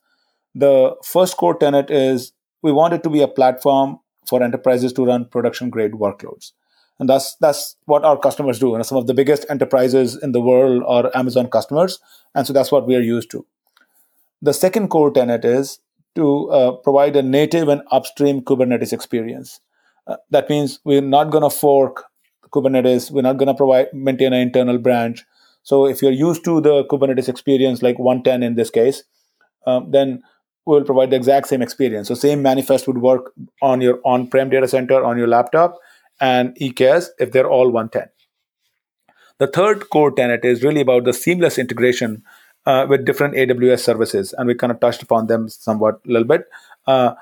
The 0.55 0.95
first 1.03 1.37
core 1.37 1.57
tenet 1.57 1.89
is 1.89 2.33
we 2.61 2.71
want 2.71 2.93
it 2.93 3.03
to 3.03 3.09
be 3.09 3.21
a 3.21 3.27
platform 3.27 3.99
for 4.27 4.43
enterprises 4.43 4.93
to 4.93 5.05
run 5.05 5.25
production 5.25 5.69
grade 5.69 5.93
workloads. 5.93 6.51
And 6.99 7.09
that's 7.09 7.35
that's 7.37 7.77
what 7.85 8.05
our 8.05 8.17
customers 8.17 8.59
do. 8.59 8.75
And 8.75 8.85
some 8.85 8.97
of 8.97 9.07
the 9.07 9.13
biggest 9.13 9.45
enterprises 9.49 10.15
in 10.21 10.33
the 10.33 10.41
world 10.41 10.83
are 10.85 11.09
Amazon 11.15 11.49
customers. 11.49 11.99
And 12.35 12.45
so 12.45 12.53
that's 12.53 12.71
what 12.71 12.85
we 12.85 12.95
are 12.95 13.01
used 13.01 13.31
to. 13.31 13.45
The 14.41 14.53
second 14.53 14.89
core 14.89 15.11
tenet 15.11 15.43
is 15.43 15.79
to 16.15 16.49
uh, 16.49 16.71
provide 16.73 17.15
a 17.15 17.21
native 17.21 17.69
and 17.69 17.81
upstream 17.91 18.41
Kubernetes 18.41 18.93
experience. 18.93 19.61
Uh, 20.05 20.17
that 20.29 20.49
means 20.49 20.79
we're 20.83 21.01
not 21.01 21.31
going 21.31 21.43
to 21.43 21.49
fork 21.49 22.05
Kubernetes. 22.51 23.11
We're 23.11 23.21
not 23.21 23.37
going 23.37 23.47
to 23.47 23.53
provide 23.53 23.87
maintain 23.93 24.33
an 24.33 24.41
internal 24.41 24.77
branch. 24.77 25.25
So 25.63 25.85
if 25.85 26.01
you're 26.01 26.11
used 26.11 26.43
to 26.45 26.59
the 26.59 26.85
Kubernetes 26.85 27.29
experience, 27.29 27.81
like 27.81 27.97
110 27.99 28.43
in 28.43 28.55
this 28.55 28.69
case, 28.69 29.03
um, 29.65 29.91
then 29.91 30.23
will 30.65 30.83
provide 30.83 31.09
the 31.09 31.15
exact 31.15 31.47
same 31.47 31.61
experience. 31.61 32.07
So 32.07 32.13
same 32.13 32.41
manifest 32.41 32.87
would 32.87 32.99
work 32.99 33.33
on 33.61 33.81
your 33.81 33.99
on-prem 34.05 34.49
data 34.49 34.67
center, 34.67 35.03
on 35.03 35.17
your 35.17 35.27
laptop, 35.27 35.77
and 36.19 36.55
EKS 36.61 37.07
if 37.19 37.31
they're 37.31 37.49
all 37.49 37.71
110. 37.71 38.09
The 39.39 39.47
third 39.47 39.89
core 39.89 40.11
tenet 40.11 40.45
is 40.45 40.63
really 40.63 40.81
about 40.81 41.03
the 41.03 41.13
seamless 41.13 41.57
integration 41.57 42.23
uh, 42.65 42.85
with 42.87 43.05
different 43.05 43.33
AWS 43.33 43.79
services, 43.79 44.33
and 44.37 44.47
we 44.47 44.53
kind 44.53 44.71
of 44.71 44.79
touched 44.79 45.01
upon 45.01 45.27
them 45.27 45.49
somewhat 45.49 45.99
a 46.07 46.11
little 46.11 46.27
bit. 46.27 46.45
Uh, 46.85 47.15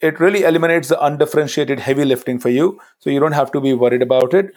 it 0.00 0.20
really 0.20 0.42
eliminates 0.42 0.88
the 0.88 1.02
undifferentiated 1.02 1.80
heavy 1.80 2.04
lifting 2.04 2.38
for 2.38 2.50
you, 2.50 2.78
so 2.98 3.08
you 3.08 3.18
don't 3.18 3.32
have 3.32 3.50
to 3.52 3.60
be 3.62 3.72
worried 3.72 4.02
about 4.02 4.34
it. 4.34 4.52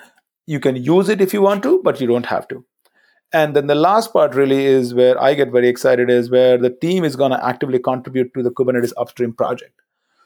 You 0.46 0.60
can 0.60 0.76
use 0.76 1.08
it 1.08 1.22
if 1.22 1.34
you 1.34 1.42
want 1.42 1.64
to, 1.64 1.82
but 1.82 2.02
you 2.02 2.08
don't 2.08 2.26
have 2.26 2.48
to. 2.50 2.66
And 3.34 3.56
then 3.56 3.68
the 3.68 3.76
last 3.76 4.14
part 4.14 4.36
really 4.36 4.66
is 4.66 4.94
where 4.94 5.22
I 5.22 5.34
get 5.34 5.52
very 5.52 5.68
excited 5.68 6.10
is 6.10 6.30
where 6.30 6.58
the 6.58 6.70
team 6.70 7.04
is 7.04 7.16
going 7.16 7.32
to 7.32 7.46
actively 7.46 7.80
contribute 7.80 8.34
to 8.36 8.44
the 8.44 8.52
Kubernetes 8.52 8.94
upstream 8.96 9.34
project. 9.34 9.82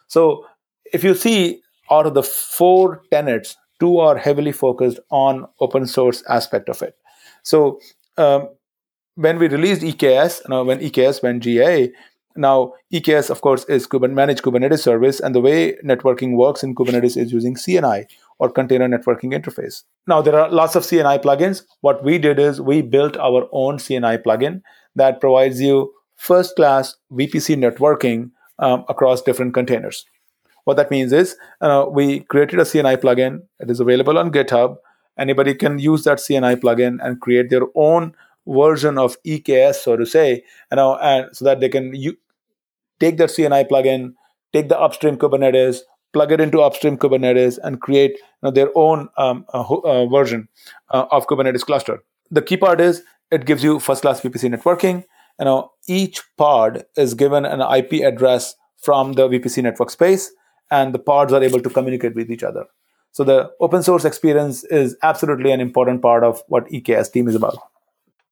So 0.07 0.45
if 0.93 1.03
you 1.03 1.15
see 1.15 1.61
out 1.89 2.05
of 2.05 2.13
the 2.13 2.23
four 2.23 3.01
tenets, 3.11 3.57
two 3.79 3.97
are 3.97 4.17
heavily 4.17 4.51
focused 4.51 4.99
on 5.09 5.47
open 5.59 5.87
source 5.87 6.23
aspect 6.29 6.69
of 6.69 6.81
it. 6.81 6.95
So 7.43 7.79
um, 8.17 8.49
when 9.15 9.39
we 9.39 9.47
released 9.47 9.81
EKS, 9.81 10.43
you 10.43 10.49
know, 10.49 10.63
when 10.63 10.79
EKS 10.79 11.23
went 11.23 11.43
GA, 11.43 11.91
now 12.35 12.73
EKS 12.93 13.29
of 13.29 13.41
course 13.41 13.65
is 13.65 13.87
Kubernetes 13.87 14.13
managed 14.13 14.43
Kubernetes 14.43 14.83
service, 14.83 15.19
and 15.19 15.35
the 15.35 15.41
way 15.41 15.75
networking 15.83 16.35
works 16.35 16.63
in 16.63 16.75
Kubernetes 16.75 17.17
is 17.17 17.31
using 17.33 17.55
CNI, 17.55 18.05
or 18.41 18.51
container 18.51 18.89
networking 18.89 19.35
interface. 19.39 19.83
Now, 20.07 20.19
there 20.23 20.37
are 20.37 20.49
lots 20.49 20.75
of 20.75 20.81
CNI 20.81 21.21
plugins. 21.21 21.61
What 21.81 22.03
we 22.03 22.17
did 22.17 22.39
is 22.39 22.59
we 22.59 22.81
built 22.81 23.15
our 23.17 23.47
own 23.51 23.77
CNI 23.77 24.23
plugin 24.23 24.61
that 24.95 25.21
provides 25.21 25.61
you 25.61 25.93
first 26.15 26.55
class 26.55 26.95
VPC 27.11 27.55
networking 27.55 28.31
um, 28.57 28.83
across 28.89 29.21
different 29.21 29.53
containers. 29.53 30.05
What 30.63 30.77
that 30.77 30.89
means 30.89 31.13
is 31.13 31.35
uh, 31.61 31.85
we 31.87 32.21
created 32.21 32.59
a 32.59 32.63
CNI 32.63 32.97
plugin. 32.97 33.43
It 33.59 33.69
is 33.69 33.79
available 33.79 34.17
on 34.17 34.31
GitHub. 34.31 34.77
Anybody 35.19 35.53
can 35.53 35.77
use 35.77 36.03
that 36.05 36.17
CNI 36.17 36.55
plugin 36.55 36.97
and 36.99 37.21
create 37.21 37.51
their 37.51 37.67
own 37.75 38.15
version 38.47 38.97
of 38.97 39.21
EKS, 39.21 39.75
so 39.75 39.95
to 39.97 40.05
say, 40.05 40.43
you 40.71 40.75
know, 40.75 40.97
and 40.97 41.29
so 41.31 41.45
that 41.45 41.59
they 41.59 41.69
can 41.69 41.93
u- 41.93 42.17
take 42.99 43.17
that 43.17 43.29
CNI 43.29 43.69
plugin, 43.69 44.13
take 44.51 44.67
the 44.67 44.79
upstream 44.79 45.17
Kubernetes, 45.17 45.81
plug 46.13 46.31
it 46.31 46.41
into 46.41 46.61
upstream 46.61 46.97
Kubernetes, 46.97 47.57
and 47.63 47.79
create 47.79 48.11
you 48.11 48.23
know, 48.43 48.51
their 48.51 48.69
own 48.75 49.09
um, 49.17 49.45
uh, 49.53 49.61
uh, 49.61 50.05
version 50.07 50.47
uh, 50.89 51.05
of 51.11 51.27
Kubernetes 51.27 51.65
cluster. 51.65 52.03
The 52.29 52.41
key 52.41 52.57
part 52.57 52.81
is 52.81 53.03
it 53.31 53.45
gives 53.45 53.63
you 53.63 53.79
first-class 53.79 54.21
VPC 54.21 54.53
networking. 54.53 55.05
You 55.39 55.45
know, 55.45 55.71
each 55.87 56.21
pod 56.37 56.85
is 56.97 57.13
given 57.13 57.45
an 57.45 57.61
IP 57.61 58.03
address 58.03 58.55
from 58.77 59.13
the 59.13 59.27
VPC 59.27 59.63
network 59.63 59.89
space, 59.89 60.31
and 60.69 60.93
the 60.93 60.99
pods 60.99 61.33
are 61.33 61.43
able 61.43 61.61
to 61.61 61.69
communicate 61.69 62.15
with 62.15 62.29
each 62.29 62.43
other. 62.43 62.65
So 63.13 63.23
the 63.23 63.51
open 63.59 63.83
source 63.83 64.05
experience 64.05 64.63
is 64.65 64.95
absolutely 65.03 65.51
an 65.51 65.59
important 65.59 66.01
part 66.01 66.23
of 66.23 66.41
what 66.47 66.67
EKS 66.67 67.11
team 67.11 67.27
is 67.27 67.35
about. 67.35 67.57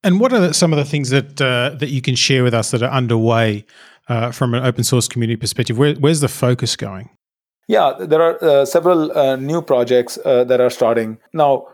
And 0.04 0.20
what 0.22 0.32
are 0.32 0.54
some 0.54 0.72
of 0.72 0.78
the 0.78 0.86
things 0.86 1.10
that 1.10 1.42
uh, 1.42 1.72
that 1.80 1.90
you 1.90 2.02
can 2.02 2.16
share 2.16 2.44
with 2.44 2.54
us 2.54 2.72
that 2.72 2.82
are 2.82 2.90
underway 2.90 3.66
uh, 4.08 4.32
from 4.32 4.54
an 4.54 4.66
open 4.66 4.86
source 4.86 5.08
community 5.10 5.36
perspective? 5.36 5.78
Where, 5.78 5.96
where's 5.96 6.22
the 6.22 6.30
focus 6.30 6.78
going? 6.78 7.10
Yeah, 7.70 7.94
there 8.00 8.20
are 8.20 8.44
uh, 8.44 8.66
several 8.66 9.16
uh, 9.16 9.36
new 9.36 9.62
projects 9.62 10.18
uh, 10.26 10.44
that 10.46 10.60
are 10.60 10.72
starting. 10.72 11.20
Now, 11.34 11.68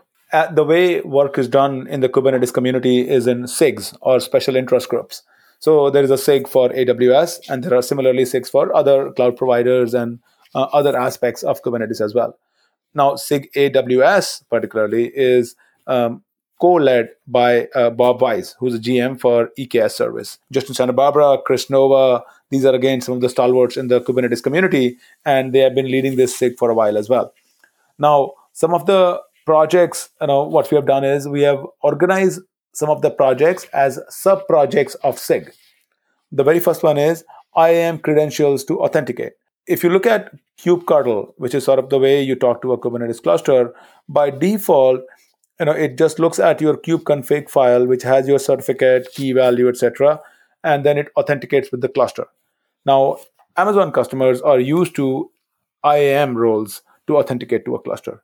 the 0.52 0.62
way 0.62 1.00
work 1.00 1.38
is 1.38 1.48
done 1.48 1.86
in 1.86 2.00
the 2.00 2.08
Kubernetes 2.10 2.52
community 2.52 3.08
is 3.08 3.26
in 3.26 3.44
SIGs 3.44 3.96
or 4.02 4.20
special 4.20 4.56
interest 4.56 4.90
groups. 4.90 5.22
So 5.58 5.88
there 5.88 6.04
is 6.04 6.10
a 6.10 6.18
SIG 6.18 6.48
for 6.48 6.68
AWS, 6.68 7.48
and 7.48 7.64
there 7.64 7.74
are 7.74 7.80
similarly 7.80 8.24
SIGs 8.24 8.50
for 8.50 8.76
other 8.76 9.10
cloud 9.12 9.38
providers 9.38 9.94
and 9.94 10.18
uh, 10.54 10.64
other 10.64 10.94
aspects 10.94 11.42
of 11.42 11.62
Kubernetes 11.62 12.02
as 12.02 12.14
well. 12.14 12.38
Now, 12.92 13.16
SIG 13.16 13.50
AWS 13.56 14.42
particularly 14.50 15.10
is 15.14 15.56
um, 15.86 16.22
co-led 16.60 17.08
by 17.26 17.68
uh, 17.74 17.88
Bob 17.88 18.20
Wise, 18.20 18.54
who's 18.58 18.74
a 18.74 18.78
GM 18.78 19.18
for 19.18 19.48
EKS 19.58 19.92
service. 19.92 20.36
Justin 20.52 20.74
Santa 20.74 20.92
Barbara, 20.92 21.38
Kris 21.46 21.70
Nova, 21.70 22.22
these 22.50 22.64
are 22.64 22.74
again 22.74 23.00
some 23.00 23.14
of 23.14 23.20
the 23.20 23.28
stalwarts 23.28 23.76
in 23.76 23.88
the 23.88 24.00
Kubernetes 24.00 24.42
community, 24.42 24.98
and 25.24 25.52
they 25.52 25.60
have 25.60 25.74
been 25.74 25.90
leading 25.90 26.16
this 26.16 26.36
SIG 26.36 26.56
for 26.58 26.70
a 26.70 26.74
while 26.74 26.96
as 26.96 27.08
well. 27.08 27.32
Now, 27.98 28.32
some 28.52 28.74
of 28.74 28.86
the 28.86 29.20
projects, 29.44 30.10
you 30.20 30.26
know, 30.26 30.44
what 30.44 30.70
we 30.70 30.76
have 30.76 30.86
done 30.86 31.04
is 31.04 31.28
we 31.28 31.42
have 31.42 31.64
organized 31.82 32.40
some 32.72 32.90
of 32.90 33.02
the 33.02 33.10
projects 33.10 33.64
as 33.72 33.98
sub 34.08 34.46
projects 34.46 34.94
of 34.96 35.18
SIG. 35.18 35.52
The 36.32 36.44
very 36.44 36.60
first 36.60 36.82
one 36.82 36.98
is 36.98 37.24
IAM 37.56 37.98
credentials 38.00 38.64
to 38.64 38.80
authenticate. 38.82 39.32
If 39.66 39.82
you 39.82 39.90
look 39.90 40.06
at 40.06 40.32
kubectl, 40.58 41.32
which 41.38 41.54
is 41.54 41.64
sort 41.64 41.78
of 41.78 41.88
the 41.90 41.98
way 41.98 42.22
you 42.22 42.34
talk 42.34 42.62
to 42.62 42.72
a 42.72 42.78
Kubernetes 42.78 43.22
cluster, 43.22 43.74
by 44.08 44.30
default, 44.30 45.00
you 45.58 45.66
know 45.66 45.72
it 45.72 45.96
just 45.96 46.18
looks 46.18 46.38
at 46.38 46.60
your 46.60 46.76
kube 46.76 47.02
config 47.02 47.48
file 47.48 47.86
which 47.86 48.02
has 48.02 48.28
your 48.28 48.38
certificate 48.38 49.08
key 49.14 49.32
value 49.32 49.68
etc 49.68 50.20
and 50.72 50.84
then 50.84 50.98
it 50.98 51.08
authenticates 51.16 51.72
with 51.72 51.80
the 51.80 51.88
cluster. 51.88 52.26
Now 52.84 53.18
amazon 53.56 53.92
customers 53.98 54.42
are 54.52 54.60
used 54.60 54.96
to 54.96 55.30
iam 55.92 56.34
roles 56.44 56.80
to 57.06 57.18
authenticate 57.18 57.64
to 57.66 57.76
a 57.76 57.82
cluster. 57.82 58.22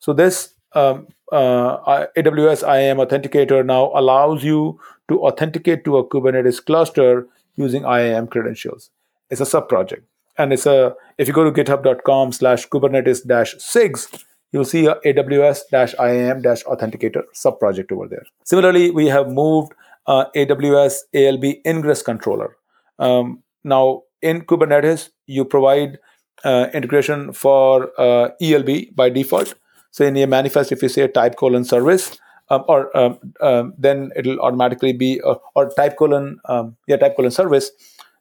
So 0.00 0.12
this 0.12 0.54
um, 0.72 1.06
uh, 1.32 2.06
aws 2.16 2.66
iam 2.74 2.98
authenticator 3.04 3.64
now 3.64 3.84
allows 4.02 4.44
you 4.50 4.80
to 5.08 5.20
authenticate 5.30 5.84
to 5.84 5.96
a 5.98 6.08
kubernetes 6.08 6.64
cluster 6.64 7.26
using 7.56 7.84
iam 7.84 8.26
credentials. 8.26 8.90
It's 9.30 9.40
a 9.40 9.46
sub 9.46 9.68
project 9.68 10.06
and 10.36 10.52
it's 10.52 10.66
a 10.66 10.94
if 11.16 11.28
you 11.28 11.34
go 11.34 11.50
to 11.50 11.62
github.com 11.62 12.32
slash 12.32 12.68
kubernetes 12.68 13.26
dash 13.34 13.54
sigs 13.56 14.24
you'll 14.54 14.64
see 14.64 14.86
a 14.86 14.94
aws-iam-authenticator 15.10 17.22
subproject 17.34 17.90
over 17.90 18.06
there. 18.06 18.24
Similarly, 18.44 18.92
we 18.92 19.06
have 19.06 19.28
moved 19.28 19.72
uh, 20.06 20.26
AWS 20.36 20.94
ALB 21.14 21.60
ingress 21.66 22.02
controller. 22.02 22.56
Um, 22.98 23.42
now, 23.64 24.02
in 24.22 24.42
Kubernetes, 24.42 25.10
you 25.26 25.44
provide 25.44 25.98
uh, 26.44 26.68
integration 26.74 27.32
for 27.32 27.90
uh, 27.98 28.30
ELB 28.40 28.94
by 28.94 29.08
default. 29.08 29.54
So 29.90 30.04
in 30.04 30.16
your 30.16 30.26
manifest, 30.26 30.72
if 30.72 30.82
you 30.82 30.88
say 30.88 31.06
type 31.08 31.36
colon 31.36 31.64
service, 31.64 32.18
um, 32.50 32.64
or 32.68 32.94
um, 32.96 33.18
um, 33.40 33.74
then 33.78 34.10
it'll 34.16 34.38
automatically 34.40 34.92
be 34.92 35.20
uh, 35.22 35.36
or 35.54 35.70
type 35.70 35.96
colon 35.96 36.38
um, 36.48 36.76
yeah 36.86 36.96
type 36.96 37.16
colon 37.16 37.30
service, 37.30 37.70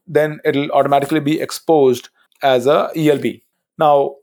then 0.07 0.39
it'll 0.45 0.71
automatically 0.71 1.19
be 1.19 1.41
exposed 1.41 2.09
as 2.41 2.67
a 2.67 2.89
ELB. 2.95 3.41
Now 3.77 4.15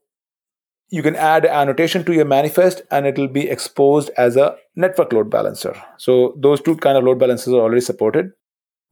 you 0.91 1.03
can 1.03 1.15
add 1.15 1.47
annotation 1.47 2.05
to 2.05 2.13
your 2.13 2.25
manifest 2.25 2.83
and 2.91 3.07
it 3.07 3.17
will 3.17 3.29
be 3.29 3.49
exposed 3.49 4.11
as 4.17 4.37
a 4.37 4.57
network 4.75 5.13
load 5.13 5.31
balancer. 5.31 5.75
So 5.99 6.35
those 6.37 6.61
two 6.61 6.77
kind 6.77 6.99
of 6.99 7.05
load 7.05 7.19
balancers 7.19 7.55
are 7.55 7.61
already 7.61 7.81
supported. 7.81 8.33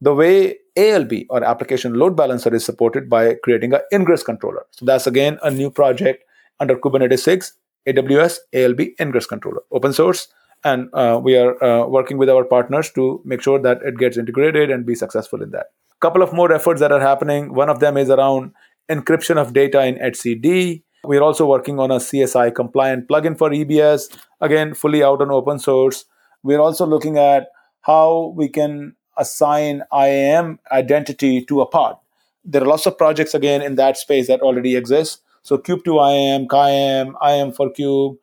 The 0.01 0.15
way 0.15 0.57
ALB 0.77 1.25
or 1.29 1.43
application 1.43 1.95
load 1.95 2.15
balancer 2.15 2.55
is 2.55 2.63
supported 2.63 3.09
by 3.09 3.35
creating 3.43 3.73
an 3.73 3.81
ingress 3.93 4.23
controller. 4.23 4.65
So 4.71 4.85
that's 4.85 5.07
again 5.07 5.39
a 5.43 5.51
new 5.51 5.69
project 5.69 6.23
under 6.61 6.77
Kubernetes 6.77 7.27
SIGs, 7.27 7.51
AWS 7.85 8.37
ALB 8.53 8.95
ingress 8.99 9.25
controller, 9.25 9.61
open 9.71 9.91
source. 9.91 10.29
And 10.63 10.89
uh, 10.93 11.19
we 11.21 11.37
are 11.37 11.61
uh, 11.63 11.87
working 11.87 12.17
with 12.17 12.29
our 12.29 12.45
partners 12.45 12.91
to 12.91 13.21
make 13.25 13.41
sure 13.41 13.59
that 13.59 13.81
it 13.81 13.97
gets 13.97 14.17
integrated 14.17 14.71
and 14.71 14.85
be 14.85 14.95
successful 14.95 15.41
in 15.41 15.51
that. 15.51 15.67
Couple 16.01 16.21
of 16.21 16.31
more 16.31 16.51
efforts 16.53 16.79
that 16.79 16.93
are 16.93 16.99
happening. 17.01 17.53
One 17.53 17.69
of 17.69 17.79
them 17.79 17.97
is 17.97 18.09
around 18.09 18.53
encryption 18.89 19.37
of 19.37 19.53
data 19.53 19.85
in 19.85 19.95
etcd 19.95 20.81
we're 21.03 21.21
also 21.21 21.45
working 21.45 21.79
on 21.79 21.91
a 21.91 21.95
CSI 21.95 22.53
compliant 22.53 23.07
plugin 23.07 23.37
for 23.37 23.49
EBS, 23.49 24.15
again, 24.41 24.73
fully 24.73 25.03
out 25.03 25.21
on 25.21 25.31
open 25.31 25.59
source. 25.59 26.05
We're 26.43 26.59
also 26.59 26.85
looking 26.85 27.17
at 27.17 27.47
how 27.81 28.33
we 28.35 28.49
can 28.49 28.95
assign 29.17 29.83
IAM 29.93 30.59
identity 30.71 31.43
to 31.45 31.61
a 31.61 31.65
pod. 31.65 31.97
There 32.43 32.61
are 32.61 32.65
lots 32.65 32.85
of 32.85 32.97
projects, 32.97 33.33
again, 33.33 33.61
in 33.61 33.75
that 33.75 33.97
space 33.97 34.27
that 34.27 34.41
already 34.41 34.75
exist. 34.75 35.21
So 35.41 35.57
Kube2 35.57 35.87
IAM, 36.11 36.47
KIAM, 36.47 37.15
IAM 37.25 37.51
for 37.53 37.69
Kube, 37.69 38.17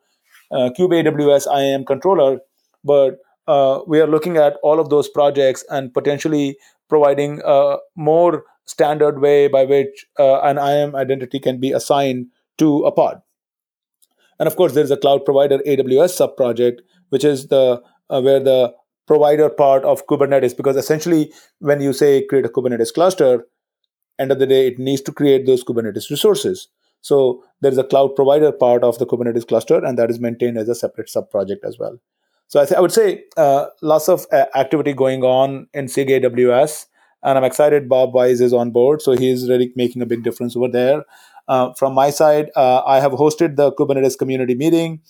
uh, 0.51 0.69
Kube 0.77 1.03
AWS 1.03 1.47
IAM 1.53 1.85
controller. 1.85 2.39
But 2.83 3.19
uh, 3.47 3.81
we 3.87 3.99
are 3.99 4.07
looking 4.07 4.37
at 4.37 4.57
all 4.63 4.79
of 4.79 4.89
those 4.89 5.07
projects 5.09 5.63
and 5.69 5.93
potentially 5.93 6.57
providing 6.89 7.41
a 7.45 7.77
more 7.95 8.43
standard 8.65 9.19
way 9.19 9.47
by 9.47 9.65
which 9.65 10.05
uh, 10.19 10.41
an 10.41 10.57
IAM 10.57 10.95
identity 10.95 11.39
can 11.39 11.59
be 11.59 11.71
assigned 11.71 12.27
to 12.57 12.85
a 12.85 12.91
pod. 12.91 13.21
And 14.39 14.47
of 14.47 14.55
course, 14.55 14.73
there's 14.73 14.91
a 14.91 14.97
cloud 14.97 15.25
provider 15.25 15.59
AWS 15.59 16.11
sub 16.11 16.37
project, 16.37 16.81
which 17.09 17.23
is 17.23 17.47
the 17.47 17.81
uh, 18.09 18.21
where 18.21 18.39
the 18.39 18.73
provider 19.05 19.49
part 19.49 19.83
of 19.83 20.05
Kubernetes, 20.07 20.55
because 20.55 20.75
essentially, 20.75 21.31
when 21.59 21.81
you 21.81 21.93
say 21.93 22.25
create 22.25 22.45
a 22.45 22.49
Kubernetes 22.49 22.93
cluster, 22.93 23.45
end 24.19 24.31
of 24.31 24.39
the 24.39 24.45
day, 24.47 24.67
it 24.67 24.79
needs 24.79 25.01
to 25.03 25.11
create 25.11 25.45
those 25.45 25.63
Kubernetes 25.63 26.09
resources. 26.09 26.67
So 27.01 27.43
there's 27.61 27.77
a 27.77 27.83
cloud 27.83 28.15
provider 28.15 28.51
part 28.51 28.83
of 28.83 28.99
the 28.99 29.05
Kubernetes 29.05 29.47
cluster, 29.47 29.83
and 29.83 29.97
that 29.97 30.09
is 30.09 30.19
maintained 30.19 30.57
as 30.57 30.67
a 30.67 30.75
separate 30.75 31.09
sub 31.09 31.29
project 31.29 31.63
as 31.65 31.77
well. 31.79 31.99
So 32.47 32.61
I, 32.61 32.65
th- 32.65 32.77
I 32.77 32.81
would 32.81 32.91
say 32.91 33.23
uh, 33.35 33.67
lots 33.81 34.09
of 34.09 34.25
uh, 34.31 34.45
activity 34.55 34.93
going 34.93 35.23
on 35.23 35.67
in 35.73 35.87
SIG 35.87 36.09
AWS, 36.09 36.85
and 37.23 37.37
I'm 37.37 37.43
excited 37.43 37.89
Bob 37.89 38.13
Wise 38.13 38.41
is 38.41 38.53
on 38.53 38.71
board. 38.71 39.01
So 39.01 39.13
he's 39.13 39.49
really 39.49 39.71
making 39.75 40.01
a 40.01 40.05
big 40.05 40.23
difference 40.23 40.55
over 40.55 40.67
there. 40.67 41.03
Uh, 41.47 41.73
from 41.73 41.93
my 41.93 42.09
side, 42.09 42.49
uh, 42.55 42.81
I 42.85 42.99
have 42.99 43.13
hosted 43.13 43.55
the 43.55 43.71
Kubernetes 43.71 44.17
community 44.17 44.55
meeting. 44.55 45.01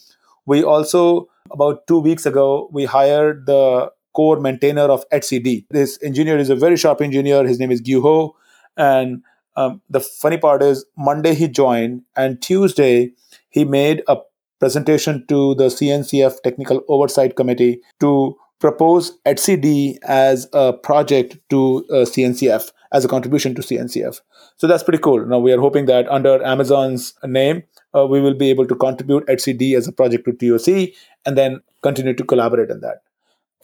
We 0.46 0.64
also, 0.64 1.28
about 1.52 1.88
two 1.88 2.00
weeks 2.00 2.26
ago, 2.26 2.70
we 2.72 2.86
hired 2.86 3.46
the 3.46 3.92
core 4.14 4.40
maintainer 4.40 4.84
of 4.84 5.08
etcd. 5.10 5.66
This 5.70 6.00
engineer 6.02 6.38
is 6.38 6.50
a 6.50 6.56
very 6.56 6.78
sharp 6.78 7.02
engineer. 7.02 7.46
His 7.46 7.60
name 7.60 7.72
is 7.72 7.82
Gyuho. 7.82 8.32
And 8.76 9.24
um, 9.56 9.82
the 9.90 10.00
funny 10.00 10.38
part 10.38 10.62
is, 10.62 10.86
Monday 10.96 11.34
he 11.34 11.48
joined, 11.48 12.04
and 12.16 12.42
Tuesday 12.42 13.14
he 13.50 13.66
made 13.66 14.04
a 14.08 14.18
presentation 14.60 15.26
to 15.28 15.56
the 15.56 15.66
CNCF 15.66 16.42
Technical 16.44 16.84
Oversight 16.88 17.36
Committee 17.36 17.82
to 18.00 18.36
propose 18.60 19.18
etcd 19.26 19.98
as 20.04 20.48
a 20.54 20.74
project 20.74 21.38
to 21.50 21.86
uh, 21.92 22.06
CNCF 22.06 22.72
as 22.92 23.06
a 23.06 23.08
contribution 23.08 23.56
to 23.56 23.62
CNCF. 23.62 24.22
So 24.58 24.68
that's 24.68 24.84
pretty 24.84 25.00
cool. 25.00 25.26
Now 25.26 25.40
we 25.40 25.52
are 25.52 25.60
hoping 25.60 25.86
that 25.86 26.08
under 26.10 26.44
Amazon's 26.44 27.14
name, 27.24 27.64
uh, 27.96 28.06
we 28.06 28.22
will 28.22 28.34
be 28.34 28.50
able 28.50 28.68
to 28.68 28.76
contribute 28.76 29.26
etcd 29.28 29.76
as 29.76 29.88
a 29.88 29.92
project 29.92 30.26
to 30.26 30.34
TOC 30.34 30.94
and 31.26 31.38
then 31.38 31.62
continue 31.82 32.14
to 32.14 32.24
collaborate 32.24 32.72
on 32.72 32.82
that. 32.82 33.02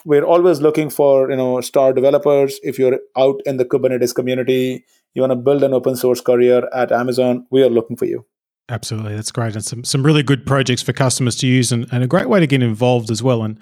We're 0.06 0.26
always 0.26 0.60
looking 0.62 0.90
for 0.90 1.30
you 1.32 1.38
know 1.38 1.62
star 1.62 1.94
developers. 1.94 2.60
If 2.64 2.78
you're 2.78 3.00
out 3.18 3.42
in 3.46 3.58
the 3.58 3.66
Kubernetes 3.66 4.14
community, 4.14 4.86
you 5.14 5.22
want 5.22 5.32
to 5.32 5.36
build 5.36 5.64
an 5.64 5.74
open 5.74 5.96
source 5.96 6.22
career 6.22 6.68
at 6.74 6.92
Amazon, 6.92 7.46
we 7.52 7.64
are 7.64 7.70
looking 7.70 7.96
for 7.96 8.06
you. 8.06 8.26
Absolutely, 8.70 9.16
that's 9.16 9.32
great, 9.32 9.56
and 9.56 9.64
some 9.64 9.84
some 9.84 10.06
really 10.06 10.24
good 10.24 10.46
projects 10.46 10.82
for 10.82 10.94
customers 10.94 11.36
to 11.38 11.48
use, 11.48 11.72
and, 11.72 11.88
and 11.92 12.04
a 12.04 12.08
great 12.08 12.30
way 12.30 12.40
to 12.40 12.48
get 12.48 12.64
involved 12.64 13.12
as 13.12 13.22
well. 13.22 13.44
And 13.44 13.60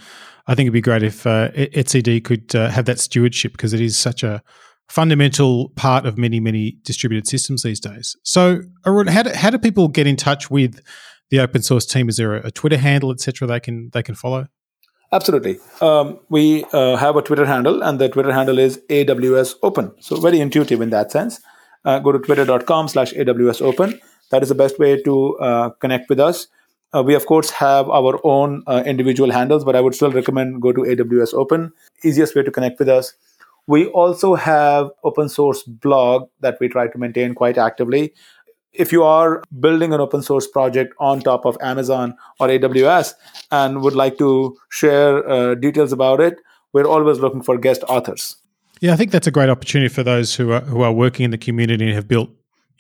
I 0.48 0.56
think 0.56 0.66
it'd 0.66 0.74
be 0.74 0.82
great 0.82 1.04
if 1.04 1.26
uh, 1.26 1.52
etcd 1.52 2.24
could 2.24 2.56
uh, 2.56 2.70
have 2.70 2.86
that 2.86 3.00
stewardship 3.00 3.52
because 3.54 3.74
it 3.74 3.82
is 3.82 3.98
such 3.98 4.24
a 4.24 4.44
fundamental 4.92 5.70
part 5.76 6.06
of 6.06 6.18
many, 6.18 6.40
many 6.40 6.78
distributed 6.84 7.28
systems 7.28 7.64
these 7.64 7.80
days. 7.80 8.18
So, 8.24 8.62
Arun, 8.86 9.08
how 9.08 9.24
do, 9.24 9.32
how 9.34 9.50
do 9.50 9.58
people 9.58 9.88
get 9.88 10.06
in 10.06 10.18
touch 10.18 10.52
with 10.52 10.82
the 11.30 11.40
open 11.40 11.62
source 11.62 11.86
team? 11.86 12.10
Is 12.10 12.18
there 12.18 12.36
a, 12.36 12.48
a 12.48 12.52
Twitter 12.52 12.78
handle, 12.78 13.12
etc. 13.12 13.48
They 13.48 13.60
can 13.60 13.90
they 13.94 14.04
can 14.04 14.16
follow? 14.16 14.48
Absolutely. 15.14 15.58
Um, 15.82 16.20
we 16.30 16.66
uh, 16.74 16.96
have 16.98 17.16
a 17.16 17.22
Twitter 17.22 17.46
handle, 17.46 17.82
and 17.84 18.00
the 18.00 18.10
Twitter 18.10 18.34
handle 18.34 18.60
is 18.60 18.82
AWS 18.90 19.56
Open. 19.64 19.92
So 20.00 20.20
very 20.20 20.40
intuitive 20.40 20.82
in 20.82 20.90
that 20.90 21.12
sense. 21.12 21.40
Uh, 21.84 22.00
go 22.00 22.12
to 22.12 22.20
twitter.com 22.20 22.88
slash 22.88 23.14
AWS 23.14 23.62
Open. 23.62 24.00
That 24.30 24.44
is 24.44 24.50
the 24.50 24.56
best 24.56 24.80
way 24.80 25.02
to 25.04 25.38
uh, 25.38 25.70
connect 25.82 26.10
with 26.10 26.20
us. 26.20 26.48
Uh, 26.94 27.04
we, 27.04 27.16
of 27.16 27.26
course, 27.26 27.50
have 27.52 27.90
our 27.90 28.20
own 28.26 28.64
uh, 28.68 28.84
individual 28.86 29.32
handles, 29.32 29.64
but 29.64 29.76
I 29.76 29.82
would 29.82 29.96
still 29.96 30.12
recommend 30.12 30.62
go 30.62 30.74
to 30.74 30.82
AWS 30.82 31.34
Open. 31.34 31.72
Easiest 32.04 32.36
way 32.36 32.44
to 32.44 32.52
connect 32.52 32.80
with 32.80 32.90
us. 32.90 33.14
We 33.72 33.86
also 33.86 34.36
have 34.36 34.90
open 35.06 35.30
source 35.30 35.64
blog 35.64 36.28
that 36.42 36.58
we 36.60 36.68
try 36.68 36.88
to 36.88 36.98
maintain 36.98 37.34
quite 37.34 37.58
actively. 37.58 38.14
If 38.74 38.92
you 38.92 39.04
are 39.04 39.44
building 39.62 39.94
an 39.94 40.02
open 40.02 40.24
source 40.24 40.46
project 40.46 40.94
on 41.00 41.22
top 41.22 41.46
of 41.46 41.58
Amazon 41.62 42.18
or 42.42 42.50
AWS 42.50 43.14
and 43.50 43.82
would 43.82 43.96
like 43.96 44.18
to 44.18 44.58
share 44.72 45.26
uh, 45.26 45.56
details 45.56 45.94
about 45.94 46.20
it, 46.20 46.42
we're 46.74 46.86
always 46.86 47.20
looking 47.20 47.42
for 47.42 47.58
guest 47.58 47.82
authors. 47.88 48.36
Yeah, 48.82 48.92
I 48.92 48.98
think 48.98 49.12
that's 49.12 49.28
a 49.28 49.32
great 49.32 49.50
opportunity 49.50 49.88
for 49.88 50.04
those 50.04 50.36
who 50.36 50.52
are 50.52 50.62
who 50.62 50.82
are 50.82 50.92
working 50.92 51.24
in 51.24 51.32
the 51.32 51.38
community 51.38 51.86
and 51.86 51.96
have 51.96 52.10
built 52.10 52.30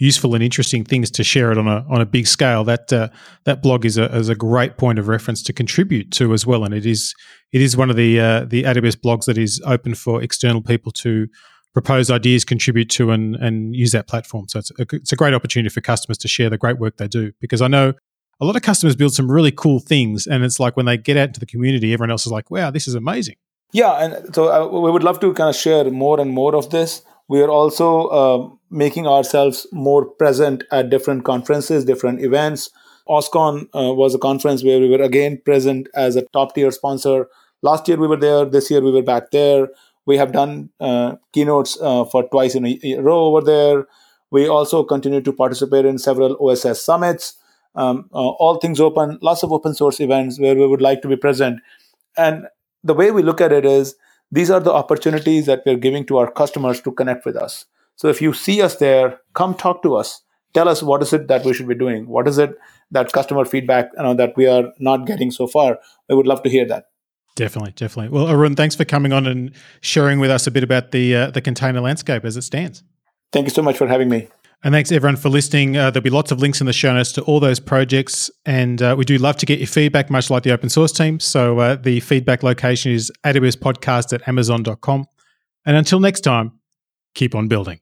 useful 0.02 0.34
and 0.34 0.44
interesting 0.44 0.84
things 0.84 1.12
to 1.12 1.24
share 1.24 1.52
it 1.52 1.58
on 1.60 1.68
a 1.68 1.86
on 1.88 2.02
a 2.02 2.06
big 2.06 2.26
scale. 2.28 2.64
That 2.64 2.92
uh, 2.92 3.10
that 3.46 3.62
blog 3.62 3.86
is 3.86 3.98
a 3.98 4.14
is 4.16 4.30
a 4.30 4.36
great 4.36 4.78
point 4.78 5.00
of 5.00 5.08
reference 5.08 5.44
to 5.44 5.54
contribute 5.54 6.12
to 6.14 6.34
as 6.34 6.46
well, 6.46 6.64
and 6.66 6.74
it 6.74 6.86
is 6.86 7.14
it 7.54 7.62
is 7.62 7.78
one 7.78 7.90
of 7.90 7.96
the 7.96 8.20
uh, 8.20 8.46
the 8.46 8.64
AWS 8.64 8.98
blogs 8.98 9.26
that 9.26 9.38
is 9.38 9.62
open 9.66 9.94
for 9.96 10.22
external 10.22 10.62
people 10.62 10.92
to 10.94 11.28
propose 11.74 12.12
ideas, 12.12 12.44
contribute 12.44 12.90
to, 12.90 13.12
and 13.12 13.36
and 13.36 13.76
use 13.76 13.92
that 13.92 14.08
platform. 14.08 14.50
So 14.50 14.60
it's 14.60 14.72
a, 14.72 14.86
it's 14.92 15.12
a 15.14 15.16
great 15.16 15.34
opportunity 15.34 15.70
for 15.70 15.82
customers 15.82 16.18
to 16.20 16.28
share 16.28 16.50
the 16.50 16.58
great 16.58 16.80
work 16.80 16.98
they 16.98 17.08
do 17.08 17.32
because 17.40 17.62
I 17.62 17.68
know. 17.68 17.94
A 18.40 18.46
lot 18.46 18.56
of 18.56 18.64
customers 18.64 18.96
build 18.96 19.14
some 19.14 19.32
really 19.32 19.52
cool 19.52 19.80
things, 19.80 20.26
and 20.26 20.44
it's 20.44 20.60
like 20.60 20.76
when 20.76 20.88
they 20.88 20.98
get 20.98 21.16
out 21.16 21.28
into 21.28 21.40
the 21.40 21.46
community, 21.46 21.94
everyone 21.94 22.10
else 22.10 22.26
is 22.26 22.32
like, 22.32 22.50
"Wow, 22.50 22.72
this 22.72 22.88
is 22.88 22.96
amazing." 22.96 23.36
Yeah, 23.72 23.92
and 24.04 24.34
so 24.34 24.52
uh, 24.52 24.68
we 24.68 24.90
would 24.90 25.04
love 25.04 25.20
to 25.20 25.32
kind 25.34 25.48
of 25.48 25.56
share 25.56 25.92
more 25.92 26.20
and 26.20 26.32
more 26.32 26.56
of 26.56 26.72
this. 26.72 27.04
We 27.28 27.42
are 27.42 27.50
also 27.50 28.08
uh, 28.08 28.50
making 28.70 29.08
ourselves 29.08 29.68
more 29.72 30.06
present 30.06 30.64
at 30.72 30.90
different 30.90 31.24
conferences, 31.24 31.86
different 31.86 32.22
events. 32.22 32.70
OSCON 33.08 33.64
uh, 33.74 33.94
was 33.94 34.16
a 34.16 34.20
conference 34.20 34.64
where 34.64 34.80
we 34.80 34.90
were 34.90 35.02
again 35.02 35.42
present 35.44 35.88
as 35.96 36.16
a 36.16 36.24
top 36.34 36.56
tier 36.56 36.72
sponsor. 36.72 37.28
Last 37.62 37.88
year 37.88 37.98
we 37.98 38.08
were 38.08 38.18
there, 38.18 38.46
this 38.46 38.72
year 38.72 38.82
we 38.82 38.92
were 38.92 39.04
back 39.04 39.32
there. 39.32 39.70
We 40.06 40.18
have 40.18 40.32
done 40.32 40.70
uh, 40.80 41.16
keynotes 41.34 41.78
uh, 41.82 42.06
for 42.06 42.28
twice 42.30 42.56
in 42.56 42.66
a, 42.66 43.00
row 43.00 43.26
over 43.26 43.42
there. 43.42 43.88
We 44.32 44.48
also 44.48 44.84
continue 44.84 45.22
to 45.22 45.34
participate 45.34 45.86
in 45.86 45.98
several 45.98 46.38
OSS 46.40 46.84
summits. 46.84 47.38
Um, 47.76 48.10
uh, 48.14 48.18
all 48.18 48.58
things 48.58 48.80
open, 48.80 49.20
lots 49.22 49.44
of 49.44 49.52
open 49.52 49.74
source 49.74 50.00
events 50.00 50.40
where 50.40 50.56
we 50.56 50.68
would 50.68 50.82
like 50.82 51.02
to 51.04 51.08
be 51.08 51.16
present. 51.16 51.60
and 52.18 52.48
the 52.84 52.94
way 52.94 53.12
we 53.12 53.22
look 53.22 53.42
at 53.42 53.52
it 53.52 53.66
is 53.66 53.96
these 54.32 54.50
are 54.50 54.60
the 54.60 54.72
opportunities 54.72 55.46
that 55.46 55.64
we're 55.66 55.76
giving 55.78 56.06
to 56.06 56.18
our 56.18 56.32
customers 56.32 56.82
to 56.82 56.92
connect 56.92 57.26
with 57.26 57.36
us. 57.36 57.66
So 57.96 58.08
if 58.08 58.22
you 58.22 58.34
see 58.34 58.62
us 58.62 58.76
there, 58.78 59.20
come 59.34 59.56
talk 59.56 59.84
to 59.84 59.96
us. 59.96 60.22
Tell 60.54 60.68
us 60.68 60.82
what 60.84 61.02
is 61.02 61.14
it 61.14 61.28
that 61.28 61.46
we 61.46 61.54
should 61.54 61.68
be 61.68 61.76
doing. 61.76 62.08
What 62.08 62.28
is 62.28 62.38
it 62.38 62.56
that 62.92 63.12
customer 63.12 63.46
feedback 63.46 63.90
you 63.96 64.04
know, 64.04 64.14
that 64.14 64.36
we 64.36 64.48
are 64.48 64.72
not 64.80 65.06
getting 65.06 65.32
so 65.32 65.48
far? 65.48 65.80
I 66.10 66.14
would 66.14 66.28
love 66.28 66.44
to 66.44 66.50
hear 66.50 66.66
that. 66.66 66.86
Definitely, 67.36 67.72
definitely. 67.72 68.10
Well, 68.10 68.28
Arun, 68.28 68.56
thanks 68.56 68.76
for 68.76 68.84
coming 68.84 69.14
on 69.14 69.26
and 69.26 69.52
sharing 69.80 70.20
with 70.20 70.30
us 70.30 70.48
a 70.48 70.52
bit 70.52 70.64
about 70.64 70.92
the 70.92 71.16
uh, 71.16 71.32
the 71.32 71.42
container 71.42 71.80
landscape 71.80 72.26
as 72.26 72.36
it 72.36 72.42
stands. 72.42 72.84
Thank 73.32 73.46
you 73.46 73.52
so 73.52 73.62
much 73.62 73.78
for 73.78 73.88
having 73.88 74.10
me. 74.10 74.28
And 74.64 74.74
thanks 74.74 74.92
everyone 74.92 75.16
for 75.16 75.30
listening. 75.30 75.76
Uh, 75.76 75.90
there'll 75.90 76.04
be 76.04 76.12
lots 76.12 76.32
of 76.32 76.40
links 76.40 76.62
in 76.62 76.68
the 76.68 76.74
show 76.74 76.94
notes 76.94 77.12
to 77.14 77.22
all 77.24 77.40
those 77.40 77.60
projects. 77.60 78.30
And 78.46 78.80
uh, 78.82 78.96
we 78.96 79.06
do 79.06 79.18
love 79.18 79.38
to 79.38 79.46
get 79.48 79.58
your 79.58 79.68
feedback, 79.68 80.12
much 80.12 80.30
like 80.30 80.44
the 80.44 80.52
open 80.52 80.70
source 80.70 80.92
team. 80.92 81.20
So 81.20 81.58
uh, 81.60 81.76
the 81.78 82.00
feedback 82.00 82.44
location 82.44 82.92
is 82.92 83.12
AWS 83.26 83.58
podcast 83.58 84.14
at 84.14 84.28
amazon.com. 84.28 85.06
And 85.66 85.76
until 85.78 86.00
next 86.00 86.22
time, 86.22 86.60
keep 87.16 87.34
on 87.34 87.48
building. 87.48 87.80